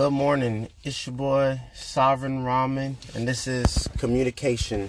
Good 0.00 0.14
morning. 0.14 0.68
It's 0.82 1.06
your 1.06 1.14
boy 1.14 1.60
Sovereign 1.74 2.42
Ramen, 2.42 2.94
and 3.14 3.28
this 3.28 3.46
is 3.46 3.86
commutication. 3.98 4.88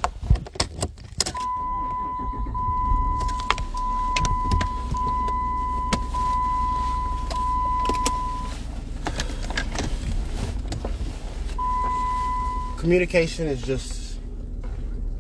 Commutication 12.78 13.48
is 13.48 13.62
just 13.64 14.18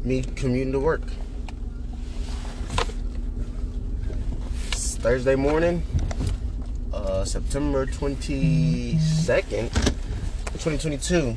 me 0.05 0.23
commuting 0.37 0.71
to 0.71 0.79
work. 0.79 1.03
It's 4.67 4.95
Thursday 4.95 5.35
morning, 5.35 5.83
uh, 6.93 7.25
September 7.25 7.85
22nd, 7.85 9.70
2022. 10.61 11.36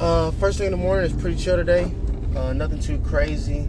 Uh, 0.00 0.30
first 0.32 0.56
thing 0.56 0.68
in 0.68 0.70
the 0.70 0.78
morning 0.78 1.04
is 1.04 1.12
pretty 1.12 1.36
chill 1.36 1.56
today. 1.56 1.92
Uh, 2.34 2.54
nothing 2.54 2.80
too 2.80 2.98
crazy. 3.00 3.68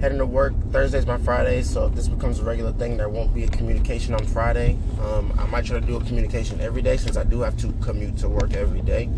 Heading 0.00 0.18
to 0.18 0.26
work. 0.26 0.54
Thursday's 0.70 1.06
my 1.06 1.18
Friday, 1.18 1.62
so 1.62 1.86
if 1.86 1.94
this 1.96 2.06
becomes 2.06 2.38
a 2.38 2.44
regular 2.44 2.70
thing, 2.72 2.96
there 2.96 3.08
won't 3.08 3.34
be 3.34 3.42
a 3.42 3.48
commutication 3.48 4.14
on 4.14 4.24
Friday. 4.26 4.78
Um, 5.00 5.36
I 5.36 5.46
might 5.46 5.64
try 5.64 5.80
to 5.80 5.84
do 5.84 5.96
a 5.96 6.00
commutication 6.00 6.60
every 6.60 6.82
day 6.82 6.96
since 6.96 7.16
I 7.16 7.24
do 7.24 7.40
have 7.40 7.56
to 7.58 7.72
commute 7.80 8.16
to 8.18 8.28
work 8.28 8.54
every 8.54 8.82
day. 8.82 9.08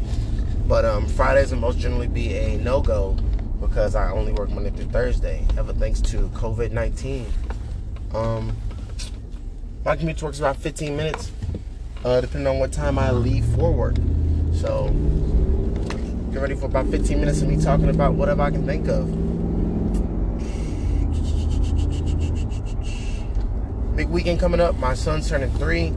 But 0.66 0.86
um, 0.86 1.06
Fridays 1.06 1.52
will 1.52 1.58
most 1.58 1.78
generally 1.78 2.08
be 2.08 2.32
a 2.32 2.56
no 2.56 2.80
go 2.80 3.12
because 3.60 3.94
I 3.94 4.10
only 4.10 4.32
work 4.32 4.48
Monday 4.48 4.70
through 4.70 4.86
Thursday, 4.86 5.46
ever 5.58 5.74
thanks 5.74 6.00
to 6.00 6.28
COVID 6.28 6.72
19. 6.72 7.26
Um, 8.14 8.56
my 9.84 9.96
commute 9.96 10.16
to 10.18 10.24
work 10.24 10.32
is 10.32 10.40
about 10.40 10.56
15 10.56 10.96
minutes, 10.96 11.30
uh, 12.04 12.20
depending 12.20 12.46
on 12.46 12.58
what 12.58 12.72
time 12.72 12.98
I 12.98 13.10
leave 13.10 13.44
for 13.54 13.72
work. 13.72 13.96
So, 14.52 14.88
get 16.32 16.40
ready 16.40 16.54
for 16.54 16.66
about 16.66 16.86
15 16.88 17.18
minutes 17.18 17.42
of 17.42 17.48
me 17.48 17.60
talking 17.60 17.88
about 17.88 18.14
whatever 18.14 18.42
I 18.42 18.50
can 18.50 18.66
think 18.66 18.88
of. 18.88 19.06
Big 23.96 24.08
weekend 24.08 24.40
coming 24.40 24.60
up. 24.60 24.76
My 24.76 24.94
son's 24.94 25.28
turning 25.28 25.50
three. 25.52 25.88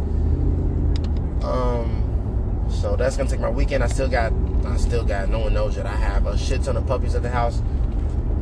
Um, 1.41 2.67
so 2.69 2.95
that's 2.95 3.17
gonna 3.17 3.29
take 3.29 3.39
my 3.39 3.49
weekend. 3.49 3.83
I 3.83 3.87
still 3.87 4.07
got, 4.07 4.33
I 4.65 4.77
still 4.77 5.03
got. 5.03 5.29
No 5.29 5.39
one 5.39 5.53
knows 5.53 5.75
that 5.75 5.85
I 5.85 5.95
have 5.95 6.27
a 6.27 6.37
shit 6.37 6.63
ton 6.63 6.77
of 6.77 6.85
puppies 6.85 7.15
at 7.15 7.23
the 7.23 7.29
house. 7.29 7.61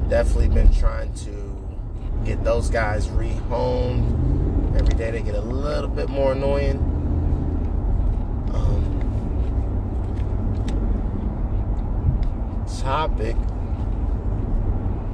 Definitely 0.09 0.49
been 0.49 0.73
trying 0.73 1.13
to 1.13 1.45
get 2.25 2.43
those 2.43 2.69
guys 2.69 3.07
rehomed. 3.07 4.75
Every 4.77 4.95
day 4.95 5.11
they 5.11 5.21
get 5.21 5.35
a 5.35 5.41
little 5.41 5.89
bit 5.89 6.09
more 6.09 6.33
annoying. 6.33 6.77
Um, 8.53 8.83
topic. 12.85 13.35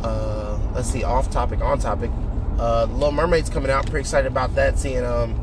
Uh, 0.04 0.60
let's 0.76 0.90
see. 0.90 1.06
Off 1.06 1.32
topic, 1.32 1.62
on 1.62 1.80
topic. 1.80 2.12
Uh, 2.60 2.86
Little 2.92 3.14
Mermaid's 3.14 3.50
coming 3.50 3.72
out. 3.72 3.86
Pretty 3.86 4.02
excited 4.02 4.30
about 4.30 4.54
that. 4.56 4.78
Seeing 4.78 5.06
um, 5.06 5.40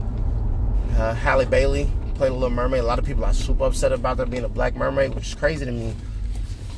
uh, 0.99 1.15
Halle 1.15 1.47
Bailey 1.47 1.91
playing 2.17 2.35
Little 2.35 2.51
Mermaid. 2.51 2.81
A 2.81 2.87
lot 2.87 2.99
of 2.99 3.07
people 3.07 3.25
are 3.25 3.33
super 3.33 3.65
upset 3.65 3.93
about 3.93 4.19
there 4.19 4.27
being 4.27 4.45
a 4.45 4.49
black 4.49 4.77
mermaid, 4.77 5.15
which 5.15 5.29
is 5.29 5.35
crazy 5.35 5.65
to 5.65 5.73
me 5.73 5.95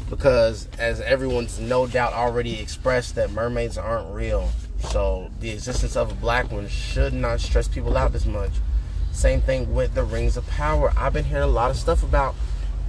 because, 0.09 0.69
as 0.79 1.01
everyone's 1.01 1.59
no 1.59 1.85
doubt 1.89 2.13
already 2.13 2.61
expressed, 2.61 3.17
that 3.17 3.33
mermaids 3.33 3.77
aren't 3.77 4.15
real. 4.15 4.51
So 4.79 5.33
the 5.41 5.51
existence 5.51 5.97
of 5.97 6.13
a 6.13 6.15
black 6.15 6.53
one 6.53 6.69
should 6.69 7.13
not 7.13 7.41
stress 7.41 7.67
people 7.67 7.97
out 7.97 8.13
this 8.13 8.25
much. 8.25 8.53
Same 9.11 9.41
thing 9.41 9.75
with 9.75 9.95
the 9.95 10.05
Rings 10.05 10.37
of 10.37 10.47
Power. 10.47 10.93
I've 10.97 11.13
been 11.13 11.25
hearing 11.25 11.43
a 11.43 11.49
lot 11.49 11.73
of 11.73 11.77
stuff 11.77 12.05
about 12.05 12.37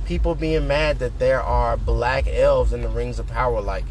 people 0.06 0.36
being 0.36 0.68
mad 0.68 1.00
that 1.00 1.20
there 1.20 1.42
are 1.42 1.78
black 1.78 2.28
elves 2.28 2.74
in 2.74 2.82
the 2.82 2.90
Rings 2.90 3.20
of 3.20 3.28
Power. 3.28 3.62
Like, 3.62 3.86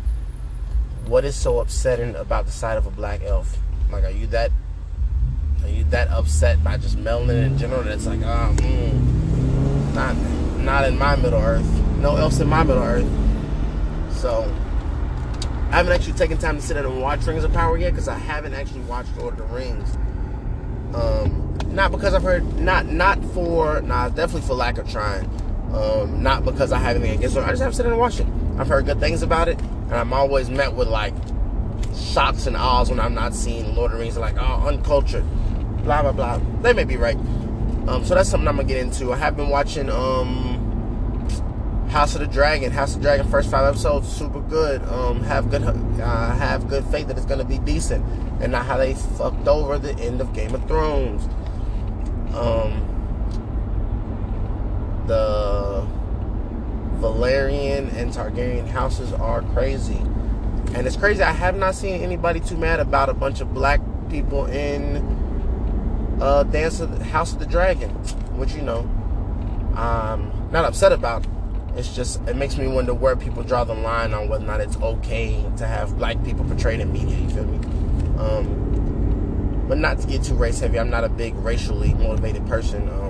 what 1.06 1.24
is 1.24 1.34
so 1.34 1.60
upsetting 1.60 2.14
about 2.14 2.46
the 2.46 2.52
sight 2.52 2.76
of 2.76 2.86
a 2.86 2.90
black 2.90 3.22
elf? 3.22 3.56
Like, 3.90 4.04
are 4.04 4.10
you 4.10 4.26
that 4.28 4.50
are 5.62 5.68
you 5.68 5.84
that 5.84 6.08
upset 6.08 6.62
by 6.62 6.76
just 6.76 6.96
melanin 6.96 7.46
in 7.46 7.58
general 7.58 7.82
That's 7.82 8.06
like, 8.06 8.20
ah, 8.24 8.50
oh, 8.50 8.56
mm, 8.62 9.94
not 9.94 10.16
not 10.58 10.84
in 10.84 10.98
my 10.98 11.16
Middle 11.16 11.40
Earth. 11.40 11.68
No 11.98 12.16
elves 12.16 12.40
in 12.40 12.48
my 12.48 12.62
Middle 12.62 12.82
Earth. 12.82 13.08
So 14.12 14.42
I 15.70 15.76
haven't 15.76 15.92
actually 15.92 16.14
taken 16.14 16.38
time 16.38 16.56
to 16.56 16.62
sit 16.62 16.74
down 16.74 16.86
and 16.86 17.00
watch 17.00 17.24
Rings 17.26 17.44
of 17.44 17.52
Power 17.52 17.78
yet 17.78 17.90
because 17.90 18.08
I 18.08 18.18
haven't 18.18 18.54
actually 18.54 18.80
watched 18.82 19.16
Lord 19.16 19.38
of 19.38 19.48
the 19.48 19.54
Rings. 19.54 19.96
Um, 20.94 21.56
not 21.68 21.92
because 21.92 22.14
I've 22.14 22.22
heard, 22.22 22.58
not 22.58 22.86
not 22.86 23.24
for, 23.26 23.80
nah, 23.82 24.08
definitely 24.08 24.46
for 24.46 24.54
lack 24.54 24.78
of 24.78 24.90
trying. 24.90 25.30
Um, 25.72 26.22
not 26.22 26.44
because 26.44 26.72
I 26.72 26.78
have 26.78 26.96
anything 26.96 27.18
against 27.18 27.36
it. 27.36 27.44
I 27.44 27.50
just 27.50 27.62
haven't 27.62 27.74
sit 27.74 27.86
and 27.86 27.96
watched 27.96 28.20
it. 28.20 28.26
I've 28.58 28.68
heard 28.68 28.86
good 28.86 28.98
things 28.98 29.22
about 29.22 29.48
it, 29.48 29.60
and 29.60 29.94
I'm 29.94 30.12
always 30.12 30.50
met 30.50 30.74
with 30.74 30.88
like 30.88 31.14
shocks 31.94 32.46
and 32.46 32.56
awes 32.56 32.90
when 32.90 32.98
I'm 32.98 33.14
not 33.14 33.34
seeing 33.34 33.74
Lord 33.74 33.92
of 33.92 33.98
the 33.98 34.02
Rings. 34.02 34.16
Like, 34.16 34.36
oh, 34.36 34.66
uncultured, 34.66 35.24
blah 35.84 36.02
blah 36.02 36.12
blah. 36.12 36.40
They 36.62 36.72
may 36.72 36.84
be 36.84 36.96
right. 36.96 37.16
Um, 37.86 38.04
so 38.04 38.14
that's 38.14 38.28
something 38.28 38.48
I'm 38.48 38.56
gonna 38.56 38.68
get 38.68 38.78
into. 38.78 39.12
I 39.12 39.16
have 39.16 39.36
been 39.36 39.48
watching 39.48 39.88
um, 39.90 40.60
House 41.90 42.14
of 42.14 42.20
the 42.20 42.26
Dragon. 42.26 42.72
House 42.72 42.94
of 42.94 43.02
the 43.02 43.08
Dragon 43.08 43.28
first 43.28 43.50
five 43.50 43.64
episodes 43.66 44.08
super 44.08 44.40
good. 44.40 44.82
Um, 44.88 45.22
have 45.22 45.50
good 45.50 45.62
uh, 45.62 46.34
have 46.36 46.68
good 46.68 46.84
faith 46.86 47.06
that 47.08 47.16
it's 47.16 47.26
gonna 47.26 47.44
be 47.44 47.58
decent, 47.58 48.04
and 48.40 48.50
not 48.50 48.66
how 48.66 48.76
they 48.76 48.94
fucked 48.94 49.46
over 49.46 49.78
the 49.78 49.94
end 50.00 50.20
of 50.20 50.32
Game 50.32 50.54
of 50.54 50.66
Thrones. 50.66 51.24
Um, 52.34 52.89
the 55.10 55.84
Velaryon 57.00 57.92
and 57.96 58.12
Targaryen 58.12 58.68
houses 58.68 59.12
are 59.12 59.42
crazy, 59.54 59.96
and 59.96 60.86
it's 60.86 60.96
crazy. 60.96 61.20
I 61.20 61.32
have 61.32 61.56
not 61.56 61.74
seen 61.74 62.00
anybody 62.00 62.38
too 62.38 62.56
mad 62.56 62.78
about 62.78 63.08
a 63.08 63.14
bunch 63.14 63.40
of 63.40 63.52
black 63.52 63.80
people 64.08 64.46
in 64.46 64.98
uh, 66.20 66.44
Dance 66.44 66.78
of 66.78 66.96
the 66.96 67.04
House 67.06 67.32
of 67.32 67.40
the 67.40 67.46
Dragon, 67.46 67.90
which 68.38 68.54
you 68.54 68.62
know, 68.62 68.88
I'm 69.74 70.30
not 70.52 70.64
upset 70.64 70.92
about. 70.92 71.26
It's 71.74 71.92
just 71.92 72.20
it 72.28 72.36
makes 72.36 72.56
me 72.56 72.68
wonder 72.68 72.94
where 72.94 73.16
people 73.16 73.42
draw 73.42 73.64
the 73.64 73.74
line 73.74 74.14
on 74.14 74.28
whether 74.28 74.44
or 74.44 74.46
not 74.46 74.60
it's 74.60 74.76
okay 74.76 75.44
to 75.56 75.66
have 75.66 75.98
black 75.98 76.22
people 76.24 76.44
portrayed 76.44 76.78
in 76.78 76.92
media. 76.92 77.18
You 77.18 77.30
feel 77.30 77.46
me? 77.46 77.58
Um, 78.16 79.66
but 79.68 79.78
not 79.78 79.98
to 80.00 80.06
get 80.06 80.22
too 80.22 80.34
race 80.34 80.60
heavy. 80.60 80.78
I'm 80.78 80.90
not 80.90 81.02
a 81.02 81.08
big 81.08 81.34
racially 81.34 81.94
motivated 81.94 82.46
person. 82.46 82.88
Um, 82.90 83.09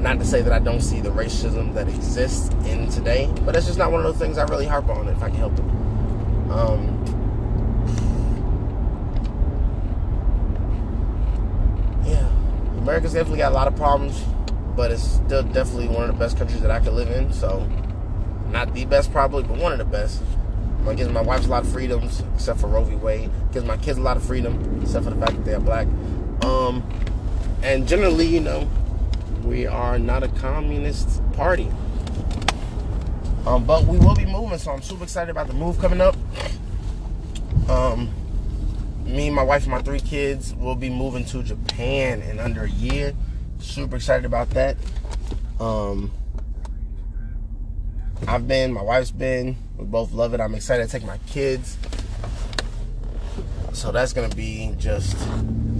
not 0.00 0.18
to 0.18 0.24
say 0.24 0.42
that 0.42 0.52
I 0.52 0.58
don't 0.58 0.80
see 0.80 1.00
the 1.00 1.10
racism 1.10 1.74
that 1.74 1.88
exists 1.88 2.50
in 2.66 2.88
today, 2.88 3.32
but 3.44 3.56
it's 3.56 3.66
just 3.66 3.78
not 3.78 3.90
one 3.90 4.04
of 4.04 4.12
those 4.12 4.20
things 4.20 4.38
I 4.38 4.44
really 4.44 4.66
harp 4.66 4.88
on 4.88 5.08
if 5.08 5.22
I 5.22 5.28
can 5.28 5.38
help 5.38 5.52
it. 5.54 5.64
Um, 6.50 7.04
yeah, 12.06 12.28
America's 12.78 13.12
definitely 13.12 13.38
got 13.38 13.52
a 13.52 13.54
lot 13.54 13.68
of 13.68 13.76
problems 13.76 14.24
but 14.78 14.92
it's 14.92 15.02
still 15.02 15.42
definitely 15.42 15.88
one 15.88 16.08
of 16.08 16.16
the 16.16 16.24
best 16.24 16.38
countries 16.38 16.60
that 16.62 16.70
I 16.70 16.78
could 16.78 16.92
live 16.92 17.10
in. 17.10 17.32
So, 17.32 17.68
not 18.52 18.72
the 18.74 18.84
best 18.84 19.10
probably, 19.10 19.42
but 19.42 19.58
one 19.58 19.72
of 19.72 19.78
the 19.78 19.84
best. 19.84 20.22
It 20.86 20.96
gives 20.96 21.10
my 21.10 21.20
wife 21.20 21.44
a 21.44 21.48
lot 21.48 21.64
of 21.64 21.72
freedoms, 21.72 22.22
except 22.36 22.60
for 22.60 22.68
Roe 22.68 22.84
v. 22.84 22.94
Wade. 22.94 23.28
Gives 23.52 23.66
my 23.66 23.76
kids 23.76 23.98
a 23.98 24.02
lot 24.02 24.16
of 24.16 24.22
freedom, 24.22 24.80
except 24.80 25.04
for 25.04 25.10
the 25.10 25.16
fact 25.16 25.32
that 25.32 25.44
they 25.44 25.52
are 25.52 25.60
black. 25.60 25.88
Um, 26.44 26.88
and 27.60 27.88
generally, 27.88 28.26
you 28.26 28.38
know, 28.38 28.70
we 29.44 29.66
are 29.66 29.98
not 29.98 30.22
a 30.22 30.28
communist 30.28 31.22
party. 31.32 31.68
Um, 33.46 33.64
but 33.64 33.84
we 33.84 33.98
will 33.98 34.14
be 34.14 34.26
moving, 34.26 34.58
so 34.58 34.72
I'm 34.72 34.82
super 34.82 35.04
excited 35.04 35.30
about 35.30 35.46
the 35.46 35.54
move 35.54 35.78
coming 35.78 36.00
up. 36.00 36.16
Um, 37.68 38.10
me, 39.04 39.30
my 39.30 39.42
wife, 39.42 39.62
and 39.62 39.70
my 39.70 39.82
three 39.82 40.00
kids 40.00 40.54
will 40.54 40.74
be 40.74 40.90
moving 40.90 41.24
to 41.26 41.42
Japan 41.42 42.22
in 42.22 42.38
under 42.38 42.64
a 42.64 42.70
year 42.70 43.14
super 43.60 43.96
excited 43.96 44.24
about 44.24 44.50
that. 44.50 44.76
Um, 45.60 46.10
I've 48.26 48.46
been, 48.48 48.72
my 48.72 48.82
wife's 48.82 49.10
been, 49.10 49.56
we 49.76 49.84
both 49.84 50.12
love 50.12 50.34
it. 50.34 50.40
I'm 50.40 50.54
excited 50.54 50.86
to 50.86 50.90
take 50.90 51.06
my 51.06 51.18
kids. 51.26 51.76
So 53.72 53.92
that's 53.92 54.12
gonna 54.12 54.34
be 54.34 54.74
just 54.78 55.16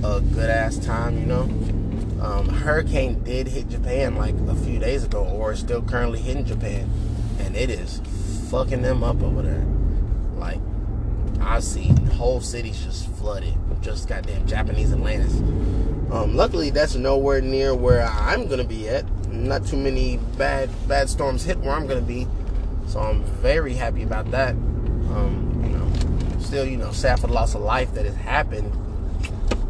a 0.04 0.20
good 0.20 0.50
ass 0.50 0.78
time, 0.78 1.18
you 1.18 1.26
know. 1.26 1.77
Um, 2.20 2.48
hurricane 2.48 3.22
did 3.22 3.46
hit 3.46 3.68
Japan 3.68 4.16
like 4.16 4.34
a 4.48 4.54
few 4.56 4.78
days 4.78 5.04
ago, 5.04 5.24
or 5.24 5.52
is 5.52 5.60
still 5.60 5.82
currently 5.82 6.20
hitting 6.20 6.44
Japan, 6.44 6.90
and 7.38 7.54
it 7.56 7.70
is 7.70 8.00
fucking 8.50 8.82
them 8.82 9.04
up 9.04 9.22
over 9.22 9.42
there. 9.42 9.64
Like 10.36 10.58
I've 11.40 11.62
seen 11.62 11.96
whole 12.06 12.40
cities 12.40 12.82
just 12.84 13.08
flooded, 13.12 13.54
just 13.82 14.08
goddamn 14.08 14.46
Japanese 14.46 14.92
Atlantis. 14.92 15.38
Um, 16.10 16.34
luckily, 16.34 16.70
that's 16.70 16.96
nowhere 16.96 17.40
near 17.40 17.74
where 17.74 18.04
I'm 18.04 18.48
gonna 18.48 18.64
be 18.64 18.88
at. 18.88 19.04
Not 19.30 19.64
too 19.64 19.76
many 19.76 20.16
bad 20.36 20.70
bad 20.88 21.08
storms 21.08 21.44
hit 21.44 21.58
where 21.58 21.72
I'm 21.72 21.86
gonna 21.86 22.00
be, 22.00 22.26
so 22.88 22.98
I'm 22.98 23.22
very 23.22 23.74
happy 23.74 24.02
about 24.02 24.28
that. 24.32 24.50
Um, 24.50 25.60
you 25.62 25.70
know, 25.70 26.40
still, 26.40 26.64
you 26.64 26.78
know, 26.78 26.90
sad 26.90 27.20
for 27.20 27.28
the 27.28 27.32
loss 27.32 27.54
of 27.54 27.60
life 27.60 27.94
that 27.94 28.06
has 28.06 28.16
happened 28.16 28.72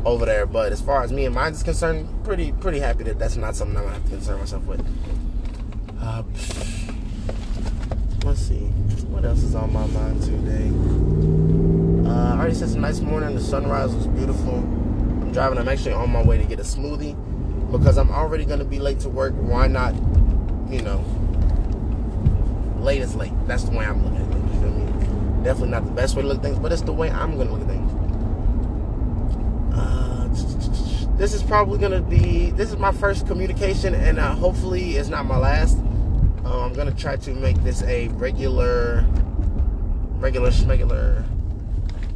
over 0.08 0.26
there. 0.26 0.46
But 0.46 0.72
as 0.72 0.80
far 0.80 1.02
as 1.02 1.12
me 1.12 1.26
and 1.26 1.34
mine 1.34 1.52
is 1.52 1.62
concerned, 1.62 2.08
pretty 2.24 2.52
pretty 2.52 2.80
happy 2.80 3.04
that 3.04 3.18
that's 3.18 3.36
not 3.36 3.56
something 3.56 3.76
I'm 3.76 3.84
gonna 3.84 3.94
have 3.94 4.04
to 4.04 4.10
concern 4.10 4.38
myself 4.38 4.64
with. 4.64 4.84
Uh, 6.00 6.22
let's 8.24 8.40
see, 8.40 8.66
what 9.08 9.24
else 9.24 9.42
is 9.42 9.54
on 9.54 9.72
my 9.72 9.86
mind 9.86 10.22
today? 10.22 10.70
Uh, 12.08 12.34
I 12.34 12.38
already 12.38 12.54
said 12.54 12.68
it's 12.68 12.74
a 12.76 12.80
nice 12.80 13.00
morning. 13.00 13.34
The 13.34 13.40
sunrise 13.40 13.94
was 13.94 14.06
beautiful. 14.06 14.58
I'm 14.58 15.32
driving. 15.32 15.58
I'm 15.58 15.68
actually 15.68 15.92
on 15.92 16.10
my 16.10 16.22
way 16.22 16.38
to 16.38 16.44
get 16.44 16.58
a 16.58 16.62
smoothie 16.62 17.16
because 17.70 17.98
I'm 17.98 18.10
already 18.10 18.44
gonna 18.44 18.64
be 18.64 18.78
late 18.78 19.00
to 19.00 19.08
work. 19.08 19.34
Why 19.34 19.66
not? 19.66 19.94
You 20.70 20.82
know, 20.82 21.04
late 22.80 23.02
is 23.02 23.14
late. 23.14 23.32
That's 23.46 23.64
the 23.64 23.76
way 23.76 23.84
I'm 23.84 24.02
looking 24.04 24.18
at 24.18 24.32
things. 24.32 24.54
You 24.54 24.60
feel 24.60 24.70
me? 24.70 25.44
Definitely 25.44 25.70
not 25.70 25.84
the 25.84 25.92
best 25.92 26.16
way 26.16 26.22
to 26.22 26.28
look 26.28 26.38
at 26.38 26.42
things, 26.42 26.58
but 26.58 26.72
it's 26.72 26.82
the 26.82 26.92
way 26.92 27.10
I'm 27.10 27.36
gonna 27.36 27.52
look 27.52 27.60
at 27.60 27.66
things. 27.68 27.92
Uh, 29.74 30.28
this 31.18 31.34
is 31.34 31.42
probably 31.42 31.78
gonna 31.78 32.00
be 32.00 32.50
this 32.52 32.70
is 32.70 32.76
my 32.76 32.92
first 32.92 33.26
commutication, 33.26 33.92
and 33.92 34.18
uh, 34.18 34.34
hopefully 34.34 34.96
it's 34.96 35.08
not 35.08 35.26
my 35.26 35.36
last. 35.36 35.76
Uh, 36.44 36.64
I'm 36.64 36.72
gonna 36.72 36.94
try 36.94 37.16
to 37.16 37.34
make 37.34 37.56
this 37.64 37.82
a 37.82 38.06
regular, 38.08 39.04
regular, 40.20 40.50
regular 40.64 41.24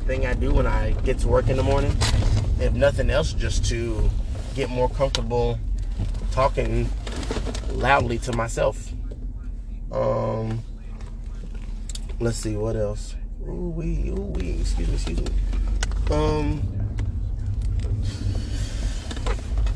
thing 0.06 0.24
I 0.24 0.34
do 0.34 0.54
when 0.54 0.68
I 0.68 0.92
get 1.04 1.18
to 1.18 1.28
work 1.28 1.48
in 1.48 1.56
the 1.56 1.64
morning. 1.64 1.94
If 2.60 2.74
nothing 2.74 3.10
else, 3.10 3.32
just 3.32 3.64
to 3.66 4.08
get 4.54 4.70
more 4.70 4.88
comfortable 4.88 5.58
talking 6.30 6.88
loudly 7.70 8.18
to 8.18 8.32
myself. 8.36 8.92
Um, 9.90 10.62
let's 12.20 12.36
see 12.36 12.56
what 12.56 12.76
else. 12.76 13.16
Ooh 13.48 13.72
wee, 13.76 14.10
ooh 14.10 14.32
wee. 14.36 14.60
Excuse 14.60 14.88
me, 14.88 14.94
excuse 14.94 15.20
me. 15.20 15.26
Um, 16.10 16.81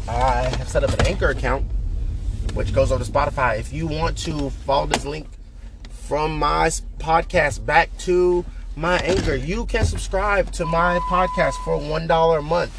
I 0.09 0.45
have 0.59 0.69
set 0.69 0.85
up 0.85 0.93
an 0.93 1.07
Anchor 1.07 1.31
account, 1.31 1.65
which 2.55 2.73
goes 2.73 2.93
over 2.93 3.05
to 3.05 3.11
Spotify. 3.11 3.59
If 3.59 3.73
you 3.73 3.87
want 3.87 4.17
to 4.19 4.51
follow 4.51 4.87
this 4.87 5.05
link 5.05 5.27
from 5.91 6.39
my 6.39 6.69
podcast 6.99 7.67
back 7.67 7.97
to 7.99 8.45
my 8.77 8.99
Anchor, 8.99 9.35
you 9.35 9.67
can 9.67 9.85
subscribe 9.85 10.53
to 10.53 10.65
my 10.65 10.99
podcast 11.09 11.55
for 11.65 11.79
one 11.79 12.07
dollar 12.07 12.39
a 12.39 12.43
month. 12.43 12.73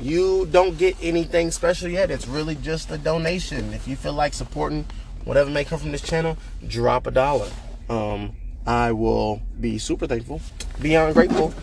You 0.00 0.46
don't 0.50 0.76
get 0.76 0.96
anything 1.00 1.50
special 1.50 1.88
yet. 1.88 2.10
It's 2.10 2.28
really 2.28 2.56
just 2.56 2.90
a 2.90 2.98
donation. 2.98 3.72
If 3.72 3.88
you 3.88 3.96
feel 3.96 4.12
like 4.12 4.34
supporting 4.34 4.84
whatever 5.24 5.48
may 5.48 5.64
come 5.64 5.78
from 5.78 5.92
this 5.92 6.02
channel, 6.02 6.36
drop 6.68 7.06
a 7.06 7.10
dollar. 7.10 7.48
Um, 7.88 8.36
I 8.66 8.92
will 8.92 9.40
be 9.58 9.78
super 9.78 10.06
thankful, 10.06 10.42
beyond 10.82 11.14
grateful, 11.14 11.54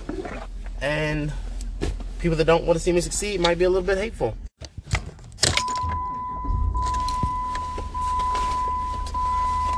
and 0.81 1.31
people 2.18 2.38
that 2.38 2.45
don't 2.45 2.65
want 2.65 2.77
to 2.77 2.83
see 2.83 2.92
me 2.92 3.01
succeed 3.01 3.39
might 3.39 3.60
be 3.60 3.65
a 3.65 3.69
little 3.69 3.86
bit 3.86 4.00
hateful. 4.00 4.36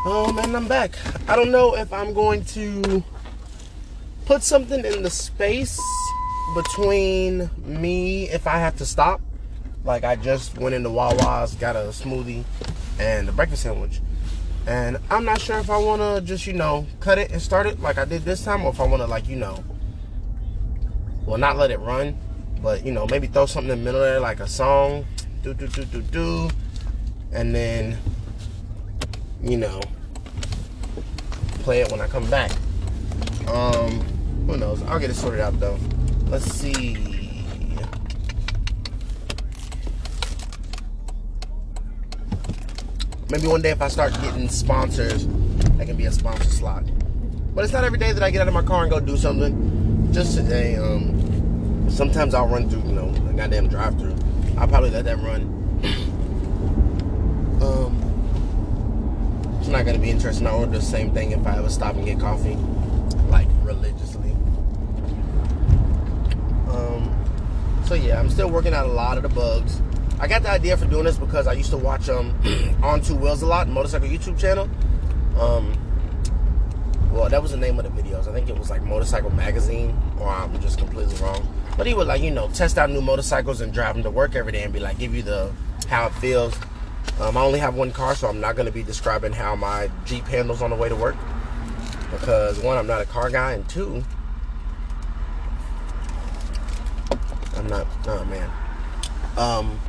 Oh 0.07 0.31
man, 0.31 0.55
I'm 0.55 0.67
back. 0.67 0.95
I 1.27 1.35
don't 1.35 1.49
know 1.49 1.75
if 1.75 1.91
I'm 1.91 2.13
going 2.13 2.45
to 2.45 3.03
put 4.27 4.43
something 4.43 4.85
in 4.85 5.01
the 5.01 5.09
space 5.09 5.81
between 6.53 7.49
me 7.63 8.29
if 8.29 8.45
I 8.45 8.59
have 8.59 8.75
to 8.77 8.85
stop. 8.85 9.19
Like 9.83 10.03
I 10.03 10.15
just 10.15 10.59
went 10.59 10.75
into 10.75 10.91
Wawa's, 10.91 11.55
got 11.55 11.75
a 11.75 11.89
smoothie, 11.89 12.43
and 12.99 13.27
a 13.27 13.31
breakfast 13.31 13.63
sandwich. 13.63 13.99
And 14.67 14.99
I'm 15.09 15.25
not 15.25 15.41
sure 15.41 15.57
if 15.57 15.71
I 15.71 15.77
want 15.79 16.03
to 16.03 16.21
just, 16.21 16.45
you 16.45 16.53
know, 16.53 16.85
cut 16.99 17.17
it 17.17 17.31
and 17.31 17.41
start 17.41 17.65
it 17.65 17.79
like 17.79 17.97
I 17.97 18.05
did 18.05 18.25
this 18.25 18.43
time 18.43 18.63
or 18.63 18.69
if 18.69 18.79
I 18.79 18.85
want 18.85 19.01
to, 19.01 19.07
like, 19.07 19.27
you 19.27 19.37
know, 19.37 19.63
well, 21.25 21.39
not 21.39 21.57
let 21.57 21.71
it 21.71 21.79
run, 21.79 22.15
but, 22.61 22.85
you 22.85 22.91
know, 22.91 23.07
maybe 23.09 23.25
throw 23.25 23.47
something 23.47 23.71
in 23.71 23.79
the 23.79 23.83
middle 23.83 24.01
there, 24.01 24.19
like 24.19 24.39
a 24.39 24.47
song, 24.47 25.07
do, 25.41 25.55
do, 25.55 25.67
do, 25.67 25.83
do, 25.85 26.01
do, 26.03 26.49
and 27.31 27.55
then, 27.55 27.97
you 29.41 29.57
know, 29.57 29.81
play 31.65 31.81
it 31.81 31.91
when 31.91 31.99
I 31.99 32.05
come 32.05 32.29
back. 32.29 32.51
Um, 33.47 33.99
who 34.45 34.55
knows? 34.55 34.83
I'll 34.83 34.99
get 34.99 35.09
it 35.09 35.15
sorted 35.15 35.39
out, 35.39 35.59
though. 35.59 35.79
Let's 36.27 36.45
see. 36.45 36.93
Maybe 43.31 43.47
one 43.47 43.63
day 43.63 43.71
if 43.71 43.81
I 43.81 43.87
start 43.87 44.13
getting 44.21 44.47
sponsors, 44.47 45.25
that 45.25 45.87
can 45.87 45.97
be 45.97 46.05
a 46.05 46.11
sponsor 46.11 46.43
slot. 46.51 46.83
But 47.55 47.63
it's 47.63 47.73
not 47.73 47.83
every 47.83 47.97
day 47.97 48.11
that 48.11 48.21
I 48.21 48.29
get 48.29 48.41
out 48.41 48.47
of 48.47 48.53
my 48.53 48.61
car 48.61 48.83
and 48.83 48.91
go 48.91 48.99
do 48.99 49.17
something. 49.17 50.13
Just 50.13 50.37
today, 50.37 50.75
um, 50.75 51.89
sometimes 51.89 52.35
I'll 52.35 52.47
run 52.47 52.69
through, 52.69 52.83
you 52.83 52.93
know, 52.93 53.09
a 53.27 53.33
goddamn 53.33 53.69
drive 53.69 53.97
through. 53.97 54.15
I'll 54.59 54.67
probably 54.67 54.91
let 54.91 55.05
that 55.05 55.17
run. 55.17 55.41
um, 57.59 57.97
it's 59.59 59.64
not 59.75 59.85
gonna 59.85 59.99
be 59.99 60.09
interesting. 60.09 60.47
I 60.47 60.51
order 60.51 60.71
the 60.71 60.81
same 60.81 61.11
thing 61.11 61.31
if 61.31 61.45
I 61.45 61.57
ever 61.57 61.69
stop 61.69 61.95
and 61.95 62.05
get 62.05 62.17
coffee, 62.17 62.55
like 63.29 63.47
religiously. 63.61 64.31
Um, 66.69 67.13
so 67.85 67.93
yeah, 67.95 68.17
I'm 68.17 68.29
still 68.29 68.49
working 68.49 68.73
out 68.73 68.85
a 68.85 68.91
lot 68.91 69.17
of 69.17 69.23
the 69.23 69.29
bugs. 69.29 69.81
I 70.17 70.27
got 70.27 70.43
the 70.43 70.49
idea 70.49 70.77
for 70.77 70.85
doing 70.85 71.03
this 71.03 71.17
because 71.17 71.45
I 71.45 71.53
used 71.53 71.71
to 71.71 71.77
watch 71.77 72.07
um 72.07 72.33
on 72.83 73.01
two 73.01 73.15
wheels 73.15 73.41
a 73.41 73.47
lot, 73.47 73.67
motorcycle 73.67 74.07
YouTube 74.07 74.39
channel. 74.39 74.69
Um, 75.37 75.77
well, 77.11 77.29
that 77.29 77.41
was 77.41 77.51
the 77.51 77.57
name 77.57 77.77
of 77.77 77.83
the 77.83 78.01
videos. 78.01 78.29
I 78.29 78.33
think 78.33 78.49
it 78.49 78.57
was 78.57 78.69
like 78.69 78.81
Motorcycle 78.83 79.31
Magazine, 79.31 79.97
or 80.19 80.29
I'm 80.29 80.57
just 80.61 80.79
completely 80.79 81.15
wrong. 81.17 81.53
But 81.77 81.85
he 81.85 81.93
would 81.93 82.07
like 82.07 82.21
you 82.21 82.31
know 82.31 82.47
test 82.49 82.77
out 82.77 82.89
new 82.89 83.01
motorcycles 83.01 83.59
and 83.59 83.73
drive 83.73 83.95
them 83.95 84.03
to 84.03 84.09
work 84.09 84.35
every 84.35 84.53
day 84.53 84.63
and 84.63 84.71
be 84.71 84.79
like 84.79 84.97
give 84.97 85.13
you 85.13 85.21
the 85.21 85.51
how 85.89 86.07
it 86.07 86.13
feels. 86.13 86.57
Um, 87.19 87.37
I 87.37 87.41
only 87.41 87.59
have 87.59 87.75
one 87.75 87.91
car, 87.91 88.15
so 88.15 88.27
I'm 88.27 88.41
not 88.41 88.55
going 88.55 88.65
to 88.65 88.71
be 88.71 88.83
describing 88.83 89.31
how 89.31 89.55
my 89.55 89.89
Jeep 90.05 90.25
handles 90.25 90.61
on 90.61 90.69
the 90.69 90.75
way 90.75 90.89
to 90.89 90.95
work 90.95 91.15
because 92.11 92.59
one, 92.59 92.77
I'm 92.77 92.87
not 92.87 93.01
a 93.01 93.05
car 93.05 93.29
guy, 93.29 93.53
and 93.53 93.67
two, 93.67 94.03
I'm 97.55 97.67
not. 97.67 97.87
Oh 98.07 98.25
man. 98.25 98.49
Um, 99.37 99.79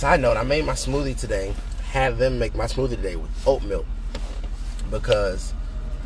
Side 0.00 0.22
note, 0.22 0.38
I 0.38 0.44
made 0.44 0.64
my 0.64 0.72
smoothie 0.72 1.14
today. 1.14 1.54
Had 1.90 2.16
them 2.16 2.38
make 2.38 2.54
my 2.54 2.64
smoothie 2.64 2.96
today 2.96 3.16
with 3.16 3.30
oat 3.46 3.62
milk 3.62 3.84
because 4.90 5.52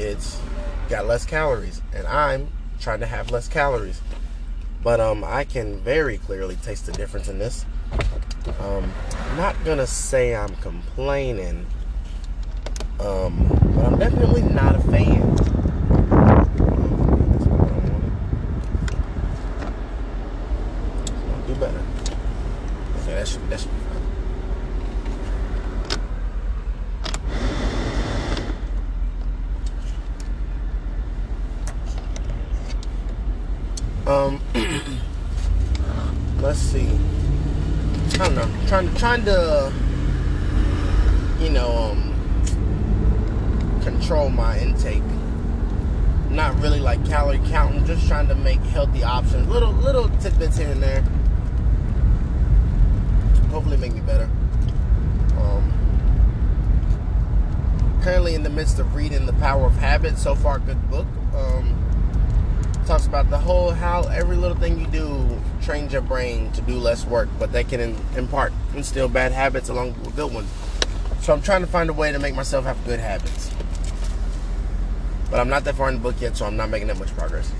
it's 0.00 0.40
got 0.88 1.06
less 1.06 1.24
calories, 1.24 1.80
and 1.94 2.04
I'm 2.08 2.48
trying 2.80 2.98
to 2.98 3.06
have 3.06 3.30
less 3.30 3.46
calories. 3.46 4.02
But 4.82 4.98
um, 4.98 5.22
I 5.22 5.44
can 5.44 5.78
very 5.78 6.18
clearly 6.18 6.56
taste 6.56 6.86
the 6.86 6.92
difference 6.92 7.28
in 7.28 7.38
this. 7.38 7.64
Um, 8.46 8.92
not 9.36 9.56
gonna 9.64 9.86
say 9.86 10.34
I'm 10.36 10.54
complaining, 10.56 11.66
um, 13.00 13.48
but 13.74 13.86
I'm 13.86 13.98
definitely 13.98 14.42
not 14.42 14.76
a 14.76 14.80
fan. 14.80 15.34
Do 21.46 21.54
better. 21.54 21.82
Okay, 23.02 23.14
that 23.14 23.28
should 23.28 23.48
that 23.48 23.60
should 23.60 23.70
be 23.70 23.84
Um, 34.06 34.38
let's 36.42 36.58
see. 36.58 36.86
I 38.14 38.28
don't 38.28 38.34
know. 38.36 38.48
Trying, 38.68 38.94
trying 38.96 39.24
to, 39.24 39.72
you 41.40 41.50
know, 41.50 41.90
um, 41.90 42.14
control 43.84 44.30
my 44.30 44.58
intake. 44.58 45.02
Not 46.30 46.58
really 46.60 46.80
like 46.80 47.04
calorie 47.06 47.40
counting. 47.46 47.84
Just 47.84 48.08
trying 48.08 48.26
to 48.28 48.34
make 48.34 48.60
healthy 48.60 49.04
options. 49.04 49.46
Little, 49.48 49.72
little 49.72 50.08
tidbits 50.20 50.56
here 50.56 50.70
and 50.70 50.82
there. 50.82 51.02
Hopefully, 53.50 53.76
make 53.76 53.94
me 53.94 54.00
better. 54.00 54.28
Um, 55.38 55.72
currently 58.02 58.34
in 58.34 58.42
the 58.42 58.50
midst 58.50 58.80
of 58.80 58.94
reading 58.96 59.26
The 59.26 59.32
Power 59.34 59.66
of 59.66 59.76
Habit. 59.76 60.18
So 60.18 60.34
far, 60.34 60.58
good 60.58 60.90
book. 60.90 61.06
Um, 61.36 61.80
talks 62.86 63.06
about 63.06 63.30
the 63.30 63.38
whole 63.38 63.70
how 63.70 64.02
every 64.08 64.36
little 64.36 64.56
thing 64.56 64.80
you 64.80 64.86
do 64.88 65.40
trains 65.62 65.92
your 65.92 66.02
brain 66.02 66.50
to 66.52 66.60
do 66.62 66.74
less 66.74 67.06
work, 67.06 67.28
but 67.38 67.52
they 67.52 67.64
can 67.64 67.80
in, 67.80 67.96
impart 68.16 68.52
instill 68.74 69.08
bad 69.08 69.32
habits 69.32 69.68
along 69.68 69.94
with 70.02 70.16
good 70.16 70.32
ones. 70.32 70.50
So 71.20 71.32
I'm 71.32 71.40
trying 71.42 71.62
to 71.62 71.66
find 71.66 71.88
a 71.88 71.92
way 71.92 72.12
to 72.12 72.18
make 72.18 72.34
myself 72.34 72.64
have 72.64 72.84
good 72.84 73.00
habits. 73.00 73.53
But 75.30 75.40
I'm 75.40 75.48
not 75.48 75.64
that 75.64 75.74
far 75.74 75.88
in 75.88 75.94
the 75.94 76.00
book 76.00 76.16
yet, 76.20 76.36
so 76.36 76.46
I'm 76.46 76.56
not 76.56 76.70
making 76.70 76.88
that 76.88 76.98
much 76.98 77.14
progress. 77.16 77.50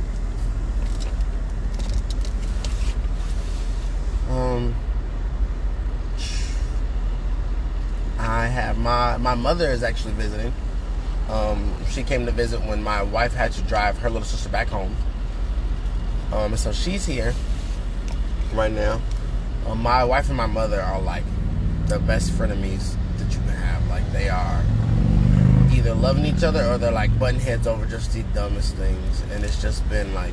Um, 4.31 4.75
I 8.19 8.47
have 8.47 8.79
my 8.79 9.17
my 9.17 9.35
mother 9.35 9.71
is 9.71 9.83
actually 9.83 10.15
visiting. 10.15 10.53
Um, 11.29 11.75
she 11.91 12.03
came 12.03 12.27
to 12.27 12.33
visit 12.33 12.61
when 12.63 12.83
my 12.83 13.03
wife 13.03 13.33
had 13.35 13.53
to 13.53 13.63
drive 13.63 13.99
her 13.99 14.11
little 14.11 14.27
sister 14.27 14.49
back 14.49 14.69
home. 14.69 14.95
Um, 16.33 16.57
so 16.57 16.73
she's 16.73 17.07
here. 17.07 17.35
right 18.53 18.73
now. 18.73 19.01
Uh, 19.67 19.75
my 19.75 20.05
wife 20.05 20.29
and 20.29 20.37
my 20.37 20.47
mother 20.47 20.81
are 20.81 21.01
like 21.01 21.25
the 21.87 21.99
best 21.99 22.31
frenemies 22.33 22.97
that 23.19 23.33
you 23.33 23.41
can 23.41 23.49
have. 23.49 23.87
Like 23.89 24.11
they 24.13 24.29
are 24.29 24.63
either 25.85 25.95
loving 25.95 26.25
each 26.25 26.43
other 26.43 26.65
or 26.65 26.79
they're 26.79 26.91
like 26.91 27.17
butting 27.19 27.41
heads 27.41 27.67
over 27.67 27.85
just 27.85 28.13
the 28.13 28.23
dumbest 28.35 28.75
things. 28.77 29.21
And 29.33 29.45
it's 29.45 29.61
just 29.61 29.87
been 29.91 30.15
like 30.15 30.33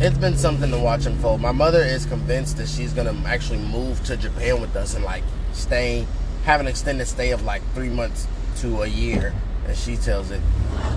it's 0.00 0.16
been 0.16 0.36
something 0.36 0.70
to 0.70 0.78
watch 0.78 1.06
unfold. 1.06 1.40
My 1.40 1.52
mother 1.52 1.80
is 1.80 2.06
convinced 2.06 2.56
that 2.56 2.68
she's 2.68 2.92
gonna 2.92 3.14
actually 3.26 3.58
move 3.58 4.02
to 4.04 4.16
Japan 4.16 4.60
with 4.60 4.74
us 4.76 4.94
and 4.94 5.04
like 5.04 5.22
stay, 5.52 6.06
have 6.44 6.60
an 6.60 6.66
extended 6.66 7.06
stay 7.06 7.30
of 7.32 7.42
like 7.44 7.62
three 7.74 7.90
months 7.90 8.26
to 8.60 8.82
a 8.82 8.86
year, 8.86 9.34
as 9.66 9.82
she 9.82 9.96
tells 9.96 10.30
it. 10.30 10.40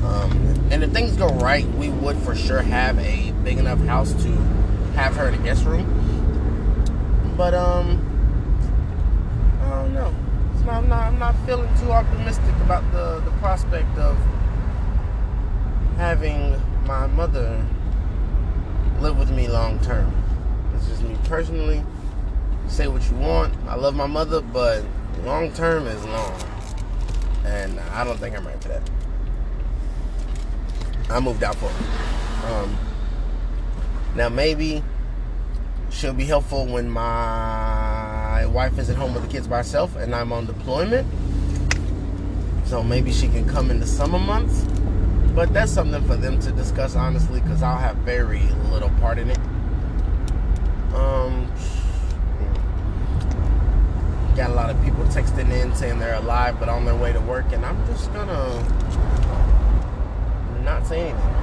Um, 0.04 0.68
and 0.72 0.84
if 0.84 0.92
things 0.92 1.18
go 1.18 1.28
right, 1.28 1.68
we 1.74 1.90
would 1.90 2.18
for 2.18 2.36
sure 2.36 2.62
have 2.62 2.98
a 3.00 3.32
big 3.44 3.58
enough 3.58 3.80
house 3.80 4.14
to 4.24 4.30
have 4.96 5.16
her 5.18 5.28
in 5.28 5.34
a 5.34 5.44
guest 5.44 5.66
room. 5.66 5.86
But 7.38 7.54
um, 7.54 8.02
I 9.62 9.70
don't 9.70 9.94
know. 9.94 10.16
I'm 10.68 10.90
not. 10.90 11.04
I'm 11.04 11.20
not 11.20 11.36
feeling 11.46 11.70
too 11.80 11.92
optimistic 11.92 12.56
about 12.64 12.84
the 12.92 13.22
the 13.22 13.32
prospect 13.38 13.98
of 13.98 14.18
having 15.98 16.60
my 16.86 17.08
mother 17.08 17.64
live 19.00 19.18
with 19.18 19.32
me 19.32 19.48
long 19.48 19.80
term. 19.80 20.12
This 20.74 20.90
is 20.90 21.02
me 21.02 21.16
personally. 21.26 21.84
Say 22.68 22.88
what 22.88 23.08
you 23.10 23.18
want. 23.18 23.54
I 23.68 23.76
love 23.76 23.96
my 23.96 24.08
mother, 24.08 24.42
but 24.42 24.84
long 25.24 25.52
term 25.54 25.86
is 25.86 26.04
long. 26.06 26.34
And 27.46 27.80
I 27.80 28.04
don't 28.04 28.18
think 28.18 28.36
I'm 28.36 28.46
ready 28.46 28.60
for 28.60 28.70
that. 28.70 28.90
I 31.10 31.20
moved 31.20 31.44
out 31.44 31.56
for 31.56 31.70
her. 31.70 32.54
Um, 32.54 32.78
now, 34.16 34.30
maybe 34.30 34.84
she'll 35.92 36.14
be 36.14 36.26
helpful 36.26 36.66
when 36.66 36.90
my 36.90 37.95
wife 38.50 38.78
is 38.80 38.90
at 38.90 38.96
home 38.96 39.14
with 39.14 39.24
the 39.24 39.30
kids 39.30 39.48
by 39.48 39.58
herself 39.58 39.96
and 39.96 40.16
I'm 40.16 40.32
on 40.32 40.46
deployment. 40.46 41.08
So 42.66 42.84
maybe 42.84 43.12
she 43.12 43.28
can 43.28 43.48
come 43.48 43.70
in 43.70 43.80
the 43.80 43.88
summer 43.88 44.20
months 44.20 44.66
but 45.36 45.54
that's 45.54 45.72
something 45.72 46.02
for 46.08 46.16
them 46.16 46.40
to 46.40 46.52
discuss 46.54 46.96
honestly, 46.96 47.42
because 47.42 47.62
I'll 47.62 47.78
have 47.78 47.98
very 47.98 48.44
little 48.72 48.90
part 49.02 49.18
in 49.18 49.30
it. 49.30 49.38
Um, 50.96 51.52
got 54.38 54.50
a 54.50 54.54
lot 54.54 54.70
of 54.70 54.82
people 54.82 55.04
texting 55.06 55.52
in 55.52 55.76
saying 55.76 56.00
they're 56.00 56.16
alive 56.16 56.58
but 56.58 56.70
on 56.70 56.86
their 56.86 56.96
way 56.96 57.12
to 57.12 57.20
work, 57.20 57.52
and 57.52 57.66
I'm 57.66 57.86
just 57.88 58.14
gonna 58.14 58.64
not 60.64 60.88
say 60.88 61.10
anything. 61.10 61.36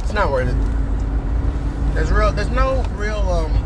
It's 0.00 0.12
not 0.12 0.32
worth 0.32 0.48
it. 0.48 1.94
There's 1.94 2.10
real. 2.10 2.32
There's 2.32 2.50
no 2.50 2.82
real. 2.96 3.20
Um, 3.20 3.59